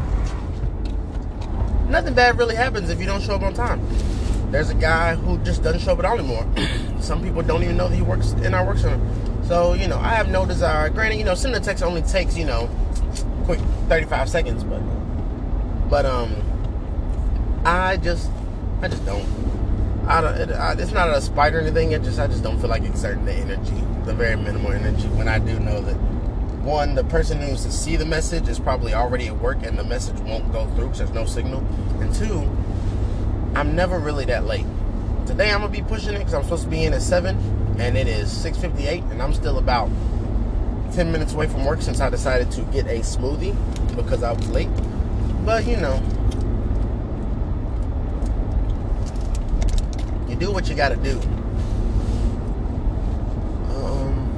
nothing 1.95 2.15
bad 2.15 2.37
really 2.37 2.57
happens 2.57 2.91
if 2.91 2.99
you 2.99 3.07
don't 3.07 3.23
show 3.23 3.37
up 3.37 3.43
on 3.43 3.55
time. 3.55 3.81
There's 4.51 4.69
a 4.69 4.75
guy 4.75 5.15
who 5.15 5.39
just 5.39 5.63
doesn't 5.63 5.81
show 5.81 5.93
up 5.93 6.01
at 6.01 6.05
all 6.05 6.19
anymore. 6.19 6.45
Some 7.01 7.23
people 7.23 7.43
don't 7.43 7.63
even 7.63 7.77
know 7.77 7.89
that 7.89 7.95
he 7.95 8.03
works 8.03 8.33
in 8.33 8.53
our 8.53 8.67
work 8.67 8.79
center. 8.79 9.01
So, 9.45 9.75
you 9.75 9.87
know, 9.87 9.99
I 9.99 10.15
have 10.15 10.29
no 10.29 10.45
desire. 10.45 10.91
Granted, 10.91 11.19
you 11.19 11.25
know, 11.25 11.37
sending 11.37 11.61
a 11.61 11.65
text 11.65 11.85
only 11.85 12.03
takes, 12.03 12.37
you 12.37 12.47
know, 12.47 12.69
quick 13.45 13.61
35 13.89 14.29
seconds, 14.29 14.65
but 14.65 14.81
but 15.89 16.07
um 16.07 16.35
I 17.65 17.99
just 17.99 18.31
I 18.83 18.89
just 18.89 19.05
don't 19.07 19.25
I 20.09 20.21
don't 20.21 20.35
it, 20.35 20.51
I, 20.51 20.73
it's 20.73 20.93
not 20.93 21.11
a 21.11 21.21
spite 21.21 21.55
or 21.55 21.61
anything. 21.61 21.93
It 21.93 22.03
just 22.03 22.19
I 22.19 22.27
just 22.27 22.43
don't 22.43 22.59
feel 22.59 22.71
like 22.71 22.83
exerting 22.83 23.25
the 23.25 23.35
energy, 23.35 23.85
the 24.05 24.15
very 24.15 24.37
minimal 24.37 24.73
energy 24.73 25.07
when 25.09 25.29
I 25.29 25.39
do 25.39 25.61
know 25.61 25.81
that 25.81 26.14
one, 26.65 26.95
the 26.95 27.05
person 27.05 27.41
who 27.41 27.49
needs 27.49 27.65
to 27.65 27.73
see 27.73 27.97
the 27.97 28.07
message 28.07 28.49
is 28.49 28.59
probably 28.59 28.95
already 28.95 29.27
at 29.27 29.39
work 29.39 29.59
and 29.63 29.79
the 29.79 29.85
message 29.85 30.19
won't 30.21 30.51
go 30.53 30.67
through 30.75 30.87
because 30.87 30.99
there's 30.99 31.13
no 31.13 31.27
signal. 31.27 31.61
And 32.01 32.15
two, 32.15 32.51
I'm 33.55 33.77
never 33.77 33.99
really 33.99 34.25
that 34.27 34.47
late. 34.47 34.67
Today 35.27 35.51
I'm 35.51 35.61
gonna 35.61 35.73
be 35.73 35.83
pushing 35.83 36.15
it 36.15 36.19
because 36.19 36.35
I'm 36.35 36.43
supposed 36.43 36.65
to 36.65 36.71
be 36.71 36.85
in 36.85 36.93
at 36.93 37.03
seven, 37.03 37.37
and 37.79 37.97
it 37.97 38.07
is 38.07 38.31
6:58, 38.31 39.03
and 39.11 39.23
I'm 39.23 39.33
still 39.33 39.59
about 39.59 39.91
10 40.93 41.11
minutes 41.11 41.35
away 41.35 41.47
from 41.47 41.65
work 41.65 41.83
since 41.83 42.01
I 42.01 42.09
decided 42.11 42.51
to 42.53 42.63
get 42.73 42.87
a 42.87 43.01
smoothie 43.01 43.55
because 43.97 44.23
I 44.23 44.33
was 44.33 44.49
late. 44.51 44.69
But 45.45 45.67
you 45.67 45.77
know, 45.77 46.01
you 50.29 50.37
do 50.37 50.53
what 50.53 50.69
you 50.69 50.75
gotta 50.75 50.97
do. 50.97 51.19
Um, 53.75 54.31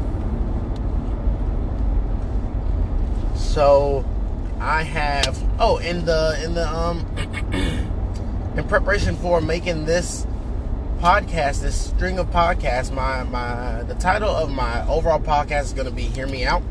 so 3.56 4.04
I 4.60 4.82
have 4.82 5.42
oh 5.58 5.78
in 5.78 6.04
the 6.04 6.38
in 6.44 6.52
the 6.52 6.68
um 6.68 7.06
in 8.54 8.68
preparation 8.68 9.16
for 9.16 9.40
making 9.40 9.86
this 9.86 10.26
podcast, 10.98 11.62
this 11.62 11.86
string 11.86 12.18
of 12.18 12.26
podcasts, 12.26 12.92
my 12.92 13.22
my 13.22 13.82
the 13.84 13.94
title 13.94 14.28
of 14.28 14.50
my 14.50 14.86
overall 14.86 15.18
podcast 15.18 15.62
is 15.62 15.72
to 15.86 15.90
be 15.90 16.02
"Hear 16.02 16.26
Me 16.26 16.44
Out," 16.44 16.62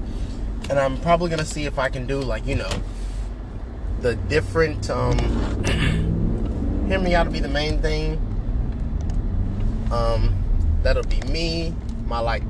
and 0.69 0.77
I'm 0.77 1.01
probably 1.01 1.29
to 1.39 1.45
see 1.45 1.65
if 1.65 1.79
I 1.79 1.89
can 1.89 2.05
do 2.05 2.21
like 2.21 2.45
you 2.45 2.53
know 2.53 2.69
the 4.01 4.15
different. 4.15 4.87
Um, 4.87 5.17
hear 6.87 6.99
me 6.99 7.15
out 7.15 7.25
will 7.25 7.33
be 7.33 7.39
the 7.39 7.47
main 7.47 7.81
thing. 7.81 8.21
Um, 9.91 10.35
that'll 10.83 11.01
be 11.01 11.21
me. 11.21 11.73
My 12.05 12.19
like 12.19 12.43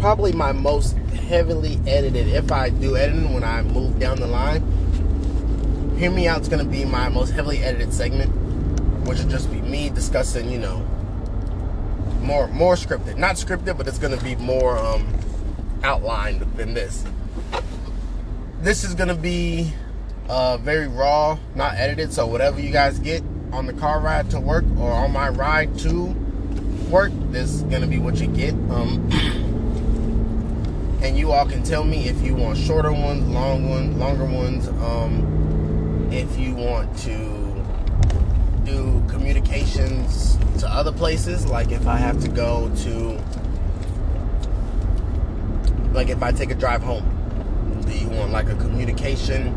probably 0.00 0.32
my 0.32 0.52
most 0.52 0.96
heavily 1.28 1.80
edited. 1.86 2.28
If 2.28 2.50
I 2.50 2.70
do 2.70 2.96
editing 2.96 3.32
when 3.32 3.44
I 3.44 3.62
move 3.62 3.98
down 3.98 4.18
the 4.18 4.26
line, 4.26 5.96
hear 5.98 6.10
me 6.10 6.26
out's 6.26 6.48
going 6.48 6.64
to 6.64 6.70
be 6.70 6.84
my 6.84 7.08
most 7.08 7.30
heavily 7.30 7.58
edited 7.58 7.92
segment 7.92 8.34
which 9.10 9.18
will 9.18 9.28
just 9.28 9.50
be 9.50 9.60
me 9.62 9.90
discussing, 9.90 10.48
you 10.50 10.58
know, 10.58 10.78
more 12.20 12.46
more 12.48 12.74
scripted. 12.76 13.16
Not 13.16 13.34
scripted, 13.34 13.76
but 13.76 13.88
it's 13.88 13.98
gonna 13.98 14.16
be 14.18 14.36
more 14.36 14.78
um, 14.78 15.06
outlined 15.82 16.42
than 16.56 16.74
this. 16.74 17.04
This 18.60 18.84
is 18.84 18.94
gonna 18.94 19.14
be 19.14 19.72
uh, 20.28 20.58
very 20.58 20.86
raw, 20.86 21.38
not 21.54 21.74
edited. 21.74 22.12
So 22.12 22.26
whatever 22.26 22.60
you 22.60 22.70
guys 22.70 22.98
get 22.98 23.22
on 23.52 23.66
the 23.66 23.72
car 23.72 24.00
ride 24.00 24.30
to 24.30 24.38
work 24.38 24.64
or 24.78 24.92
on 24.92 25.12
my 25.12 25.28
ride 25.28 25.76
to 25.80 26.04
work, 26.88 27.10
this 27.30 27.50
is 27.50 27.62
gonna 27.62 27.88
be 27.88 27.98
what 27.98 28.20
you 28.20 28.28
get. 28.28 28.52
Um, 28.52 29.08
and 31.02 31.16
you 31.16 31.32
all 31.32 31.46
can 31.46 31.62
tell 31.62 31.84
me 31.84 32.08
if 32.08 32.20
you 32.22 32.34
want 32.34 32.58
shorter 32.58 32.92
ones, 32.92 33.26
long 33.28 33.68
ones, 33.68 33.96
longer 33.96 34.24
ones. 34.24 34.68
Um, 34.68 36.08
if 36.12 36.38
you 36.38 36.54
want 36.54 36.96
to 36.98 37.40
do 38.64 39.02
commutications 39.06 40.38
to 40.60 40.68
other 40.68 40.92
places. 40.92 41.46
Like 41.46 41.70
if 41.70 41.86
I 41.86 41.96
have 41.96 42.20
to 42.22 42.28
go 42.28 42.70
to, 42.82 43.20
like 45.92 46.08
if 46.08 46.22
I 46.22 46.32
take 46.32 46.50
a 46.50 46.54
drive 46.54 46.82
home, 46.82 47.04
do 47.86 47.92
you 47.96 48.08
want 48.08 48.32
like 48.32 48.48
a 48.48 48.54
commutication 48.54 49.48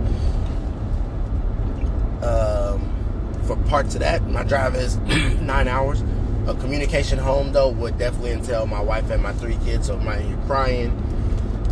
um, 2.23 3.41
for 3.43 3.55
parts 3.67 3.95
of 3.95 4.01
that? 4.01 4.23
My 4.27 4.43
drive 4.43 4.75
is 4.75 4.97
nine 5.41 5.67
hours. 5.67 6.01
A 6.45 6.53
commutication 6.53 7.17
home 7.17 7.53
though 7.53 7.69
would 7.69 7.97
definitely 7.97 8.31
entail 8.31 8.65
my 8.65 8.81
wife 8.81 9.09
and 9.09 9.21
my 9.21 9.33
three 9.33 9.57
kids. 9.63 9.87
So 9.87 9.97
my 9.97 10.21
crying, 10.45 10.91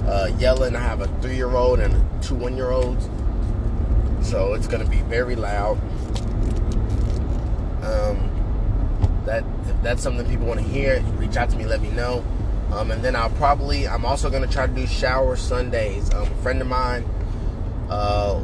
uh, 0.07 0.31
yelling. 0.37 0.75
I 0.75 0.79
have 0.79 1.01
a 1.01 1.07
three-year-old 1.21 1.79
and 1.79 2.23
two 2.23 2.35
one-year-olds, 2.35 3.09
so 4.21 4.53
it's 4.53 4.67
gonna 4.67 4.85
be 4.85 5.01
very 5.01 5.35
loud. 5.35 5.79
Um, 7.83 8.29
that 9.25 9.43
if 9.67 9.81
that's 9.81 10.01
something 10.01 10.27
people 10.27 10.47
want 10.47 10.59
to 10.59 10.65
hear, 10.65 11.01
reach 11.17 11.37
out 11.37 11.49
to 11.49 11.57
me, 11.57 11.65
let 11.65 11.81
me 11.81 11.89
know. 11.91 12.23
Um, 12.71 12.91
and 12.91 13.03
then 13.03 13.15
I'll 13.15 13.29
probably 13.31 13.87
I'm 13.87 14.05
also 14.05 14.29
gonna 14.29 14.47
try 14.47 14.67
to 14.67 14.73
do 14.73 14.87
shower 14.87 15.35
Sundays. 15.35 16.13
Um, 16.13 16.23
a 16.23 16.35
friend 16.41 16.61
of 16.61 16.67
mine, 16.67 17.05
uh, 17.89 18.39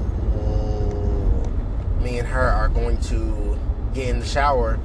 me 2.08 2.20
and 2.20 2.28
her 2.28 2.50
are 2.50 2.70
going 2.70 2.98
to 3.02 3.60
get 3.94 4.08
in 4.08 4.20
the 4.20 4.26
shower, 4.26 4.80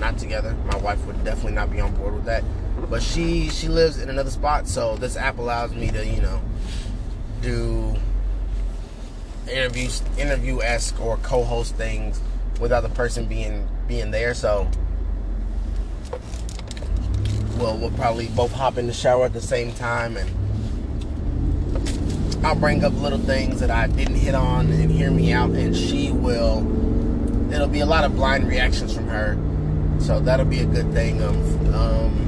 not 0.00 0.18
together. 0.18 0.54
My 0.66 0.76
wife 0.78 1.04
would 1.06 1.22
definitely 1.24 1.52
not 1.52 1.70
be 1.70 1.80
on 1.80 1.94
board 1.94 2.14
with 2.14 2.24
that. 2.24 2.42
But 2.88 3.02
she 3.02 3.48
she 3.48 3.68
lives 3.68 4.00
in 4.00 4.08
another 4.08 4.30
spot, 4.30 4.68
so 4.68 4.96
this 4.96 5.16
app 5.16 5.38
allows 5.38 5.74
me 5.74 5.90
to 5.90 6.06
you 6.06 6.20
know 6.20 6.40
do 7.40 7.96
interviews 9.50 10.02
interview 10.18 10.60
esque 10.62 11.00
or 11.00 11.16
co-host 11.18 11.74
things 11.76 12.20
without 12.60 12.82
the 12.82 12.88
person 12.90 13.26
being 13.26 13.66
being 13.88 14.10
there. 14.10 14.34
So 14.34 14.70
we'll 17.58 17.76
we'll 17.76 17.90
probably 17.92 18.28
both 18.28 18.52
hop 18.52 18.78
in 18.78 18.86
the 18.86 18.92
shower 18.92 19.24
at 19.24 19.32
the 19.32 19.40
same 19.40 19.72
time 19.72 20.16
and 20.16 20.30
I'll 22.44 22.54
bring 22.54 22.84
up 22.84 22.92
little 22.94 23.18
things 23.18 23.60
that 23.60 23.70
I 23.70 23.86
didn't 23.88 24.16
hit 24.16 24.34
on 24.34 24.70
and 24.70 24.90
hear 24.90 25.10
me 25.10 25.32
out 25.32 25.50
and 25.50 25.76
she 25.76 26.12
will 26.12 26.58
it'll 27.52 27.68
be 27.68 27.80
a 27.80 27.86
lot 27.86 28.04
of 28.04 28.14
blind 28.14 28.46
reactions 28.48 28.94
from 28.94 29.08
her. 29.08 29.36
So 30.00 30.20
that'll 30.20 30.46
be 30.46 30.60
a 30.60 30.66
good 30.66 30.92
thing. 30.92 31.22
Um, 31.22 31.74
um, 31.74 32.25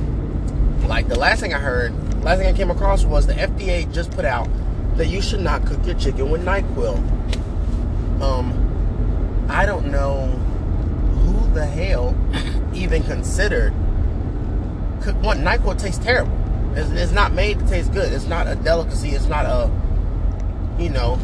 like 0.86 1.08
the 1.08 1.18
last 1.18 1.40
thing 1.40 1.54
I 1.54 1.58
heard, 1.58 1.92
last 2.22 2.38
thing 2.38 2.48
I 2.48 2.56
came 2.56 2.70
across 2.70 3.04
was 3.04 3.26
the 3.26 3.34
FDA 3.34 3.92
just 3.92 4.10
put 4.10 4.24
out 4.24 4.48
that 4.96 5.06
you 5.06 5.22
should 5.22 5.40
not 5.40 5.64
cook 5.64 5.84
your 5.86 5.94
chicken 5.94 6.30
with 6.30 6.44
NyQuil. 6.44 6.96
Um, 8.22 9.46
I 9.48 9.64
don't 9.64 9.90
know 9.90 10.26
who 10.26 11.54
the 11.54 11.64
hell 11.64 12.16
even 12.74 13.02
considered 13.04 13.72
cook. 15.02 15.16
What 15.22 15.38
NyQuil 15.38 15.78
tastes 15.78 16.04
terrible. 16.04 16.36
It's, 16.76 16.90
it's, 16.90 17.12
not 17.12 17.32
made 17.32 17.58
to 17.60 17.66
taste 17.66 17.92
good. 17.92 18.12
It's 18.12 18.26
not 18.26 18.46
a 18.46 18.54
delicacy. 18.56 19.10
It's 19.10 19.26
not 19.26 19.46
a, 19.46 19.70
you 20.78 20.90
know, 20.90 21.18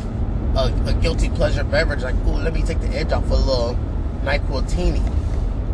a, 0.57 0.73
a 0.87 0.95
guilty 0.95 1.29
pleasure 1.31 1.65
beverage. 1.65 2.03
Like, 2.03 2.17
ooh, 2.27 2.31
let 2.31 2.55
me 2.55 2.63
take 2.63 2.81
the 2.81 2.89
edge 2.89 3.13
off 3.13 3.31
a 3.31 3.35
little 3.35 3.79
NyQuil 4.23 4.71
teeny. 4.71 5.03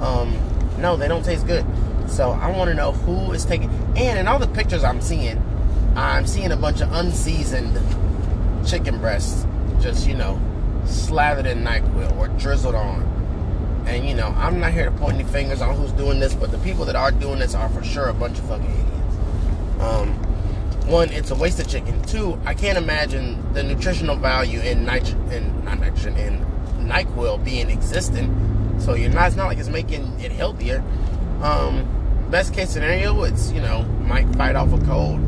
Um, 0.00 0.36
no, 0.78 0.96
they 0.96 1.08
don't 1.08 1.24
taste 1.24 1.46
good. 1.46 1.64
So 2.10 2.32
I 2.32 2.50
want 2.50 2.68
to 2.68 2.74
know 2.74 2.92
who 2.92 3.32
is 3.32 3.44
taking. 3.44 3.70
And 3.96 4.18
in 4.18 4.28
all 4.28 4.38
the 4.38 4.48
pictures 4.48 4.84
I'm 4.84 5.00
seeing, 5.00 5.42
I'm 5.96 6.26
seeing 6.26 6.50
a 6.50 6.56
bunch 6.56 6.80
of 6.80 6.92
unseasoned 6.92 7.78
chicken 8.66 8.98
breasts, 8.98 9.46
just 9.80 10.06
you 10.06 10.14
know, 10.14 10.40
slathered 10.84 11.46
in 11.46 11.64
Nyquil 11.64 12.16
or 12.18 12.28
drizzled 12.38 12.74
on. 12.74 13.02
And 13.86 14.06
you 14.06 14.14
know, 14.14 14.28
I'm 14.36 14.60
not 14.60 14.72
here 14.72 14.84
to 14.86 14.90
point 14.90 15.14
any 15.14 15.24
fingers 15.24 15.62
on 15.62 15.76
who's 15.76 15.92
doing 15.92 16.20
this, 16.20 16.34
but 16.34 16.50
the 16.50 16.58
people 16.58 16.84
that 16.86 16.96
are 16.96 17.10
doing 17.10 17.38
this 17.38 17.54
are 17.54 17.68
for 17.68 17.82
sure 17.82 18.08
a 18.08 18.14
bunch 18.14 18.38
of 18.38 18.44
fucking 18.48 18.66
idiots. 18.66 19.80
Um, 19.80 20.14
one, 20.86 21.10
it's 21.10 21.30
a 21.30 21.36
waste 21.36 21.60
of 21.60 21.68
chicken. 21.68 22.02
Two, 22.02 22.40
I 22.44 22.54
can't 22.54 22.76
imagine 22.76 23.52
the 23.54 23.62
nutritional 23.62 24.16
value 24.16 24.60
in 24.60 24.84
nitrogen, 24.84 25.32
in 25.32 25.64
not 25.64 25.78
nitrogen, 25.78 26.16
in 26.16 26.44
Nyquil 26.88 27.42
being 27.44 27.70
existent. 27.70 28.82
So 28.82 28.94
you're 28.94 29.10
not. 29.10 29.28
It's 29.28 29.36
not 29.36 29.46
like 29.46 29.58
it's 29.58 29.68
making 29.68 30.18
it 30.20 30.32
healthier. 30.32 30.82
Um, 31.42 31.99
best 32.30 32.54
case 32.54 32.70
scenario, 32.70 33.24
it's 33.24 33.50
you 33.52 33.60
know 33.60 33.82
might 34.06 34.28
fight 34.36 34.56
off 34.56 34.72
a 34.72 34.78
cold, 34.86 35.20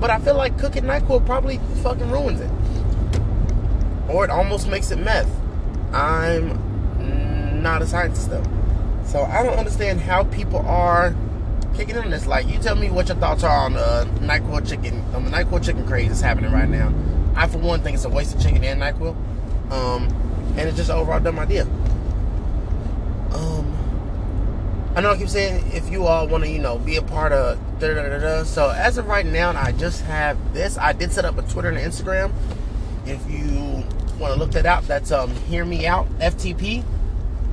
but 0.00 0.10
I 0.10 0.18
feel 0.18 0.36
like 0.36 0.58
cooking 0.58 0.84
Nyquil 0.84 1.26
probably 1.26 1.58
fucking 1.82 2.10
ruins 2.10 2.40
it, 2.40 2.50
or 4.08 4.24
it 4.24 4.30
almost 4.30 4.68
makes 4.68 4.90
it 4.90 4.98
meth. 4.98 5.30
I'm 5.92 7.62
not 7.62 7.82
a 7.82 7.86
scientist 7.86 8.30
though, 8.30 8.44
so 9.04 9.22
I 9.24 9.42
don't 9.42 9.58
understand 9.58 10.00
how 10.00 10.24
people 10.24 10.60
are 10.60 11.14
kicking 11.76 11.96
in 11.96 12.10
this. 12.10 12.26
Like, 12.26 12.46
you 12.48 12.58
tell 12.58 12.76
me 12.76 12.90
what 12.90 13.08
your 13.08 13.16
thoughts 13.16 13.44
are 13.44 13.64
on 13.66 13.76
uh, 13.76 14.04
Nyquil 14.20 14.68
chicken, 14.68 15.02
on 15.14 15.24
the 15.24 15.30
Nyquil 15.30 15.64
chicken 15.64 15.86
craze 15.86 16.08
that's 16.08 16.20
happening 16.20 16.52
right 16.52 16.68
now. 16.68 16.92
I, 17.36 17.46
for 17.46 17.58
one, 17.58 17.82
think 17.82 17.94
it's 17.94 18.04
a 18.04 18.08
waste 18.08 18.34
of 18.34 18.42
chicken 18.42 18.64
and 18.64 18.80
Nyquil, 18.80 19.14
um, 19.72 20.04
and 20.56 20.68
it's 20.68 20.76
just 20.76 20.90
an 20.90 20.96
overall 20.96 21.20
dumb 21.20 21.38
idea. 21.38 21.62
Um, 23.32 23.77
I 24.94 25.00
know 25.00 25.12
I 25.12 25.16
keep 25.16 25.28
saying 25.28 25.70
if 25.72 25.90
you 25.90 26.06
all 26.06 26.26
want 26.26 26.44
to, 26.44 26.50
you 26.50 26.58
know, 26.58 26.78
be 26.78 26.96
a 26.96 27.02
part 27.02 27.32
of 27.32 27.58
da 27.78 27.94
da 27.94 28.08
da 28.08 28.18
da. 28.18 28.42
So 28.44 28.70
as 28.70 28.98
of 28.98 29.06
right 29.06 29.26
now, 29.26 29.50
I 29.50 29.72
just 29.72 30.02
have 30.02 30.54
this. 30.54 30.76
I 30.76 30.92
did 30.92 31.12
set 31.12 31.24
up 31.24 31.38
a 31.38 31.42
Twitter 31.42 31.68
and 31.68 31.78
Instagram. 31.78 32.32
If 33.06 33.24
you 33.30 33.84
want 34.18 34.34
to 34.34 34.38
look 34.38 34.50
that 34.52 34.66
out, 34.66 34.84
that's 34.84 35.12
um 35.12 35.34
hear 35.46 35.64
me 35.64 35.86
out 35.86 36.08
FTP. 36.18 36.84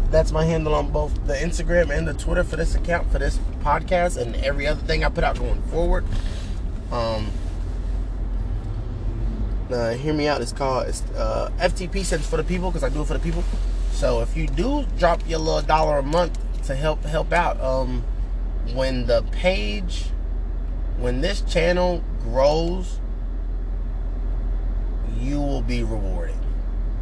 That's 0.10 0.32
my 0.32 0.46
handle 0.46 0.74
on 0.74 0.92
both 0.92 1.14
the 1.28 1.34
Instagram 1.34 1.96
and 1.96 2.08
the 2.08 2.14
Twitter 2.14 2.44
for 2.44 2.56
this 2.56 2.74
account 2.76 3.12
for 3.12 3.20
this 3.20 3.38
podcast 3.62 4.18
and 4.18 4.36
every 4.38 4.66
other 4.66 4.82
thing 4.82 5.04
I 5.04 5.10
put 5.10 5.24
out 5.24 5.38
going 5.38 5.62
forward. 5.64 6.06
Um, 6.92 7.32
uh, 9.72 9.94
hear 9.94 10.14
me 10.14 10.28
out. 10.28 10.42
It's 10.42 10.54
called 10.54 10.88
it's, 10.88 11.02
uh, 11.12 11.52
FTP 11.60 12.04
stands 12.06 12.28
for 12.28 12.38
the 12.38 12.44
people 12.44 12.72
because 12.72 12.84
I 12.84 12.90
do 12.90 13.02
it 13.02 13.08
for 13.08 13.14
the 13.14 13.20
people. 13.20 13.44
So 13.92 14.22
if 14.22 14.36
you 14.36 14.48
do 14.48 14.86
drop 14.98 15.22
your 15.28 15.40
little 15.40 15.62
dollar 15.62 16.00
a 16.00 16.04
month 16.04 16.38
to 16.66 16.76
help 16.76 17.04
help 17.04 17.32
out, 17.32 17.60
um, 17.62 18.04
when 18.74 19.06
the 19.06 19.24
page, 19.32 20.06
when 20.98 21.22
this 21.22 21.42
channel 21.42 22.04
grows, 22.24 23.00
you 25.20 25.40
will 25.40 25.62
be 25.62 25.84
rewarded. 25.84 26.36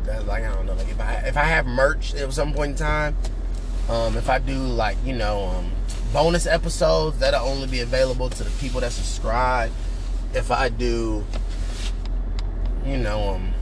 That's 0.04 0.26
like 0.26 0.44
I 0.44 0.54
don't 0.54 0.66
know, 0.66 0.74
like 0.74 0.90
if 0.90 1.00
I 1.00 1.14
if 1.26 1.38
I 1.38 1.44
have 1.44 1.66
merch 1.66 2.14
at 2.16 2.32
some 2.34 2.54
point 2.54 2.72
in 2.72 2.78
time, 2.78 3.18
um, 3.90 4.18
if 4.18 4.30
I 4.30 4.40
do 4.40 4.56
like 4.56 4.98
you 5.06 5.14
know 5.14 5.46
um, 5.46 5.72
bonus 6.12 6.46
episodes 6.46 7.20
that'll 7.20 7.46
only 7.46 7.68
be 7.68 7.80
available 7.80 8.30
to 8.30 8.44
the 8.44 8.52
people 8.60 8.82
that 8.82 8.92
subscribe. 8.92 9.72
If 10.34 10.52
I 10.52 10.70
do, 10.70 11.26
you 12.86 12.98
know 12.98 13.36
um 13.36 13.53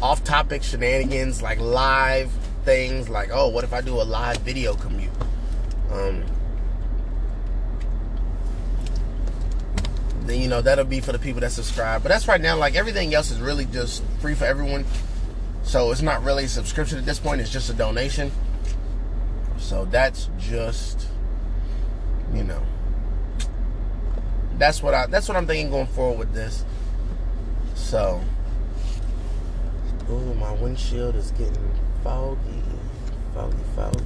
off 0.00 0.24
topic 0.24 0.62
shenanigans, 0.62 1.42
like 1.42 1.60
live 1.60 2.30
things, 2.64 3.08
like, 3.08 3.30
oh, 3.32 3.48
what 3.48 3.64
if 3.64 3.72
I 3.72 3.80
do 3.80 4.00
a 4.00 4.02
live 4.02 4.38
video 4.38 4.74
commute? 4.74 5.10
Um, 5.90 6.24
then, 10.22 10.40
you 10.40 10.48
know, 10.48 10.60
that'll 10.60 10.84
be 10.84 11.00
for 11.00 11.12
the 11.12 11.18
people 11.18 11.40
that 11.40 11.50
subscribe. 11.50 12.02
But 12.02 12.10
that's 12.10 12.28
right 12.28 12.40
now, 12.40 12.56
like, 12.56 12.74
everything 12.74 13.14
else 13.14 13.30
is 13.30 13.40
really 13.40 13.64
just 13.64 14.02
free 14.20 14.34
for 14.34 14.44
everyone. 14.44 14.84
So 15.62 15.90
it's 15.90 16.02
not 16.02 16.22
really 16.22 16.44
a 16.44 16.48
subscription 16.48 16.98
at 16.98 17.04
this 17.04 17.18
point, 17.18 17.40
it's 17.40 17.50
just 17.50 17.70
a 17.70 17.74
donation. 17.74 18.30
So 19.58 19.84
that's 19.86 20.30
just, 20.38 21.08
you 22.32 22.44
know, 22.44 22.62
that's 24.56 24.82
what 24.82 24.94
I 24.94 25.06
that's 25.06 25.28
what 25.28 25.36
I'm 25.36 25.46
thinking 25.46 25.70
going 25.70 25.86
forward 25.86 26.18
with 26.18 26.32
this. 26.32 26.64
So 27.74 28.20
Ooh, 30.10 30.34
my 30.34 30.52
windshield 30.52 31.14
is 31.16 31.30
getting 31.32 31.70
foggy. 32.02 32.62
Foggy, 33.34 33.56
foggy. 33.76 34.04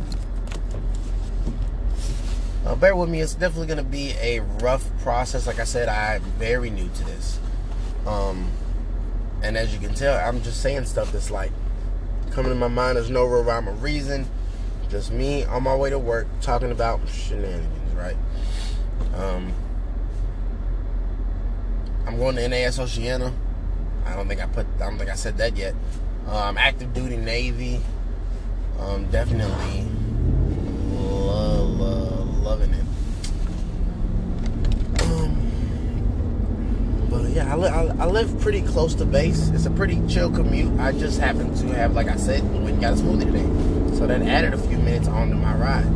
Uh, 2.64 2.74
bear 2.76 2.94
with 2.94 3.08
me, 3.08 3.20
it's 3.20 3.34
definitely 3.34 3.66
going 3.66 3.78
to 3.78 3.90
be 3.90 4.14
a 4.20 4.40
rough 4.60 4.88
process. 5.02 5.46
Like 5.46 5.58
I 5.58 5.64
said, 5.64 5.88
I'm 5.88 6.22
very 6.38 6.70
new 6.70 6.88
to 6.88 7.04
this. 7.04 7.38
Um, 8.06 8.50
and 9.42 9.56
as 9.56 9.72
you 9.72 9.80
can 9.80 9.94
tell, 9.94 10.16
I'm 10.16 10.42
just 10.42 10.60
saying 10.60 10.84
stuff 10.86 11.12
that's 11.12 11.30
like 11.30 11.52
coming 12.30 12.50
to 12.50 12.56
my 12.56 12.68
mind. 12.68 12.96
There's 12.96 13.10
no 13.10 13.24
real 13.24 13.44
rhyme 13.44 13.68
or 13.68 13.74
reason. 13.74 14.28
Just 14.88 15.12
me 15.12 15.44
on 15.44 15.62
my 15.62 15.74
way 15.74 15.90
to 15.90 15.98
work 15.98 16.26
talking 16.40 16.70
about 16.70 17.00
shenanigans, 17.08 17.94
right? 17.94 18.16
Um, 19.14 19.52
I'm 22.06 22.18
going 22.18 22.36
to 22.36 22.48
NAS 22.48 22.78
Oceana. 22.78 23.32
I 24.06 24.14
don't 24.14 24.28
think 24.28 24.40
I 24.40 24.46
put. 24.46 24.66
I 24.76 24.88
don't 24.88 24.98
think 24.98 25.10
I 25.10 25.14
said 25.14 25.38
that 25.38 25.56
yet. 25.56 25.74
Um, 26.26 26.58
active 26.58 26.94
duty 26.94 27.16
Navy. 27.16 27.80
Um, 28.78 29.10
definitely 29.10 29.86
loving 32.42 32.74
it. 32.74 32.84
Um, 35.02 35.36
but 37.08 37.30
yeah, 37.30 37.52
I, 37.52 37.56
li- 37.56 37.68
I, 37.68 38.06
live 38.06 38.40
pretty 38.40 38.62
close 38.62 38.94
to 38.96 39.04
base. 39.04 39.48
It's 39.48 39.66
a 39.66 39.70
pretty 39.70 40.04
chill 40.06 40.30
commute. 40.30 40.78
I 40.80 40.92
just 40.92 41.20
happen 41.20 41.54
to 41.54 41.66
have, 41.74 41.94
like 41.94 42.08
I 42.08 42.16
said, 42.16 42.42
we 42.62 42.72
got 42.72 42.94
a 42.94 42.96
smoothie 42.96 43.24
today, 43.24 43.96
so 43.96 44.06
that 44.06 44.22
added 44.22 44.54
a 44.54 44.58
few 44.58 44.78
minutes 44.78 45.08
onto 45.08 45.36
my 45.36 45.54
ride. 45.54 45.90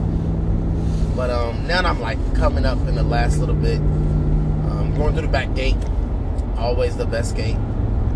But 1.16 1.30
um, 1.30 1.66
now 1.66 1.82
that 1.82 1.86
I'm 1.86 2.00
like 2.00 2.18
coming 2.34 2.64
up 2.64 2.78
in 2.88 2.94
the 2.94 3.02
last 3.02 3.38
little 3.38 3.54
bit, 3.54 3.78
um, 3.78 4.94
going 4.96 5.14
through 5.14 5.26
the 5.26 5.28
back 5.28 5.54
gate. 5.54 5.76
Always 6.56 6.96
the 6.96 7.04
best 7.04 7.36
gate 7.36 7.58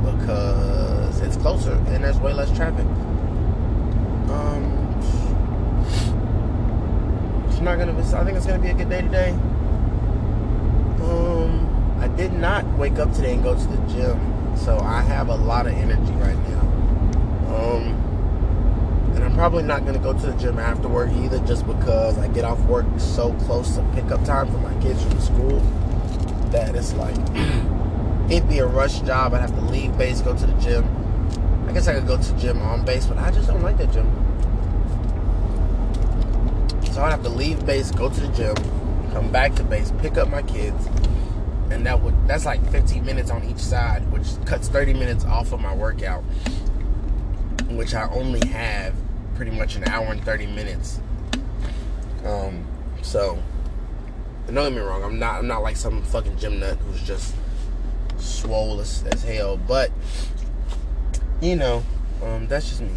because 0.04 1.20
it's 1.20 1.36
closer 1.36 1.72
and 1.88 2.04
there's 2.04 2.18
way 2.18 2.32
less 2.32 2.54
traffic. 2.56 2.86
Um, 4.30 4.80
it's 7.48 7.60
not 7.60 7.78
gonna 7.78 7.92
be. 7.92 8.00
I 8.00 8.24
think 8.24 8.36
it's 8.36 8.46
gonna 8.46 8.62
be 8.62 8.68
a 8.68 8.74
good 8.74 8.88
day 8.88 9.02
today. 9.02 9.30
Um, 11.02 11.98
I 12.00 12.08
did 12.08 12.32
not 12.32 12.64
wake 12.78 12.98
up 12.98 13.12
today 13.12 13.34
and 13.34 13.42
go 13.42 13.54
to 13.54 13.66
the 13.66 13.76
gym, 13.92 14.56
so 14.56 14.78
I 14.78 15.02
have 15.02 15.28
a 15.28 15.34
lot 15.34 15.66
of 15.66 15.74
energy 15.74 16.12
right 16.12 16.38
now. 16.48 16.60
Um, 17.54 17.82
and 19.14 19.24
I'm 19.24 19.34
probably 19.34 19.64
not 19.64 19.84
gonna 19.84 19.98
go 19.98 20.12
to 20.12 20.26
the 20.26 20.32
gym 20.34 20.58
after 20.58 20.88
work 20.88 21.10
either, 21.12 21.38
just 21.40 21.66
because 21.66 22.18
I 22.18 22.28
get 22.28 22.44
off 22.44 22.60
work 22.60 22.86
so 22.98 23.32
close 23.44 23.76
to 23.76 23.82
pickup 23.94 24.24
time 24.24 24.50
for 24.50 24.58
my 24.58 24.74
kids 24.80 25.02
from 25.02 25.20
school 25.20 25.60
that 26.50 26.74
it's 26.74 26.94
like. 26.94 27.16
it'd 28.30 28.48
be 28.48 28.58
a 28.58 28.66
rush 28.66 29.00
job. 29.00 29.34
I'd 29.34 29.40
have 29.40 29.54
to 29.54 29.60
leave 29.60 29.96
base, 29.98 30.20
go 30.20 30.36
to 30.36 30.46
the 30.46 30.60
gym. 30.60 30.84
I 31.68 31.72
guess 31.72 31.88
I 31.88 31.94
could 31.94 32.06
go 32.06 32.16
to 32.16 32.38
gym 32.38 32.60
on 32.62 32.84
base, 32.84 33.06
but 33.06 33.18
I 33.18 33.30
just 33.30 33.48
don't 33.48 33.62
like 33.62 33.76
that 33.78 33.92
gym. 33.92 34.06
So 36.92 37.02
I'd 37.02 37.10
have 37.10 37.22
to 37.22 37.28
leave 37.28 37.64
base, 37.66 37.90
go 37.90 38.08
to 38.08 38.20
the 38.20 38.28
gym, 38.28 38.54
come 39.12 39.30
back 39.30 39.54
to 39.56 39.64
base, 39.64 39.92
pick 39.98 40.16
up 40.16 40.28
my 40.28 40.42
kids, 40.42 40.86
and 41.70 41.84
that 41.86 42.00
would 42.00 42.14
that's 42.26 42.44
like 42.44 42.64
15 42.70 43.04
minutes 43.04 43.30
on 43.30 43.44
each 43.44 43.58
side, 43.58 44.10
which 44.12 44.26
cuts 44.46 44.68
30 44.68 44.94
minutes 44.94 45.24
off 45.24 45.52
of 45.52 45.60
my 45.60 45.74
workout, 45.74 46.22
which 47.68 47.94
I 47.94 48.08
only 48.10 48.46
have 48.48 48.94
pretty 49.34 49.52
much 49.52 49.76
an 49.76 49.84
hour 49.84 50.06
and 50.06 50.22
30 50.24 50.46
minutes. 50.46 51.00
Um, 52.24 52.66
so 53.02 53.40
don't 54.46 54.54
get 54.54 54.72
me 54.72 54.80
wrong, 54.80 55.04
I'm 55.04 55.18
not 55.18 55.36
I'm 55.36 55.46
not 55.46 55.62
like 55.62 55.76
some 55.76 56.02
fucking 56.02 56.36
gym 56.38 56.58
nut 56.58 56.76
who's 56.78 57.02
just 57.02 57.34
swole 58.20 58.80
as, 58.80 59.04
as 59.04 59.22
hell. 59.22 59.56
But 59.56 59.90
you 61.40 61.56
know, 61.56 61.82
um, 62.22 62.46
that's 62.46 62.68
just 62.68 62.80
me. 62.80 62.92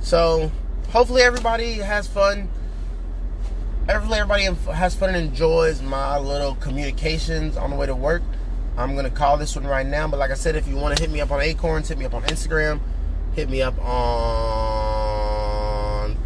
So 0.00 0.50
hopefully 0.90 1.22
everybody 1.22 1.74
has 1.74 2.06
fun 2.06 2.48
hopefully 3.90 4.18
everybody 4.18 4.44
has 4.72 4.94
fun 4.94 5.14
and 5.14 5.28
enjoys 5.28 5.80
my 5.80 6.18
little 6.18 6.54
commutications 6.56 7.60
on 7.60 7.70
the 7.70 7.76
way 7.76 7.86
to 7.86 7.94
work. 7.94 8.22
I'm 8.76 8.94
gonna 8.94 9.08
call 9.10 9.38
this 9.38 9.56
one 9.56 9.66
right 9.66 9.86
now. 9.86 10.06
But 10.08 10.18
like 10.18 10.30
I 10.30 10.34
said, 10.34 10.56
if 10.56 10.68
you 10.68 10.76
want 10.76 10.94
to 10.96 11.02
hit 11.02 11.10
me 11.10 11.22
up 11.22 11.30
on 11.30 11.40
Acorns, 11.40 11.88
hit 11.88 11.96
me 11.98 12.04
up 12.04 12.12
on 12.14 12.22
Instagram, 12.24 12.80
hit 13.34 13.48
me 13.48 13.62
up 13.62 13.78
on 13.82 14.08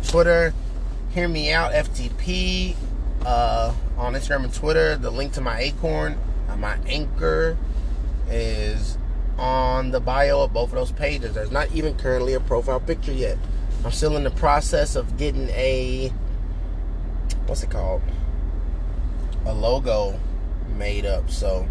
Twitter. 0.06 0.52
Hear 1.10 1.28
me 1.28 1.52
out, 1.52 1.72
FTP, 1.72 2.74
uh, 3.24 3.72
on 3.96 4.14
Instagram 4.14 4.44
and 4.44 4.54
Twitter. 4.54 4.96
The 4.96 5.10
link 5.10 5.34
to 5.34 5.42
my 5.42 5.60
Acorn, 5.60 6.18
uh, 6.48 6.56
my 6.56 6.78
Anchor, 6.86 7.58
is 8.28 8.98
on 9.38 9.90
the 9.90 10.00
bio 10.00 10.42
of 10.42 10.52
both 10.52 10.70
of 10.70 10.74
those 10.76 10.92
pages. 10.92 11.35
There's 11.35 11.50
not 11.50 11.72
even 11.72 11.94
currently 11.96 12.35
a 12.35 12.40
profile 12.40 12.80
picture 12.80 13.12
yet. 13.12 13.38
I'm 13.85 13.90
still 13.90 14.16
in 14.16 14.24
the 14.24 14.30
process 14.30 14.94
of 14.94 15.16
getting 15.16 15.48
a 15.50 16.12
what's 17.46 17.62
it 17.62 17.70
called? 17.70 18.02
A 19.46 19.52
logo 19.52 20.18
made 20.76 21.04
up. 21.04 21.30
So 21.30 21.66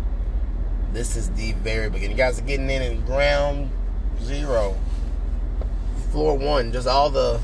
this 0.92 1.16
is 1.16 1.30
the 1.32 1.54
very 1.54 1.90
beginning. 1.90 2.18
You 2.18 2.24
guys 2.24 2.40
are 2.40 2.44
getting 2.44 2.70
in 2.70 2.82
in 2.82 3.06
ground 3.06 3.72
zero. 4.22 4.76
Floor 6.12 6.38
one. 6.38 6.72
Just 6.74 6.88
all 6.88 7.10
the 7.10 7.40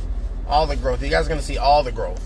all 0.48 0.67
the 0.67 0.76
growth. 0.76 1.02
You 1.02 1.10
guys 1.10 1.26
are 1.26 1.30
gonna 1.30 1.41
see 1.41 1.58
all 1.58 1.84
the 1.84 1.91
growth. 1.91 2.22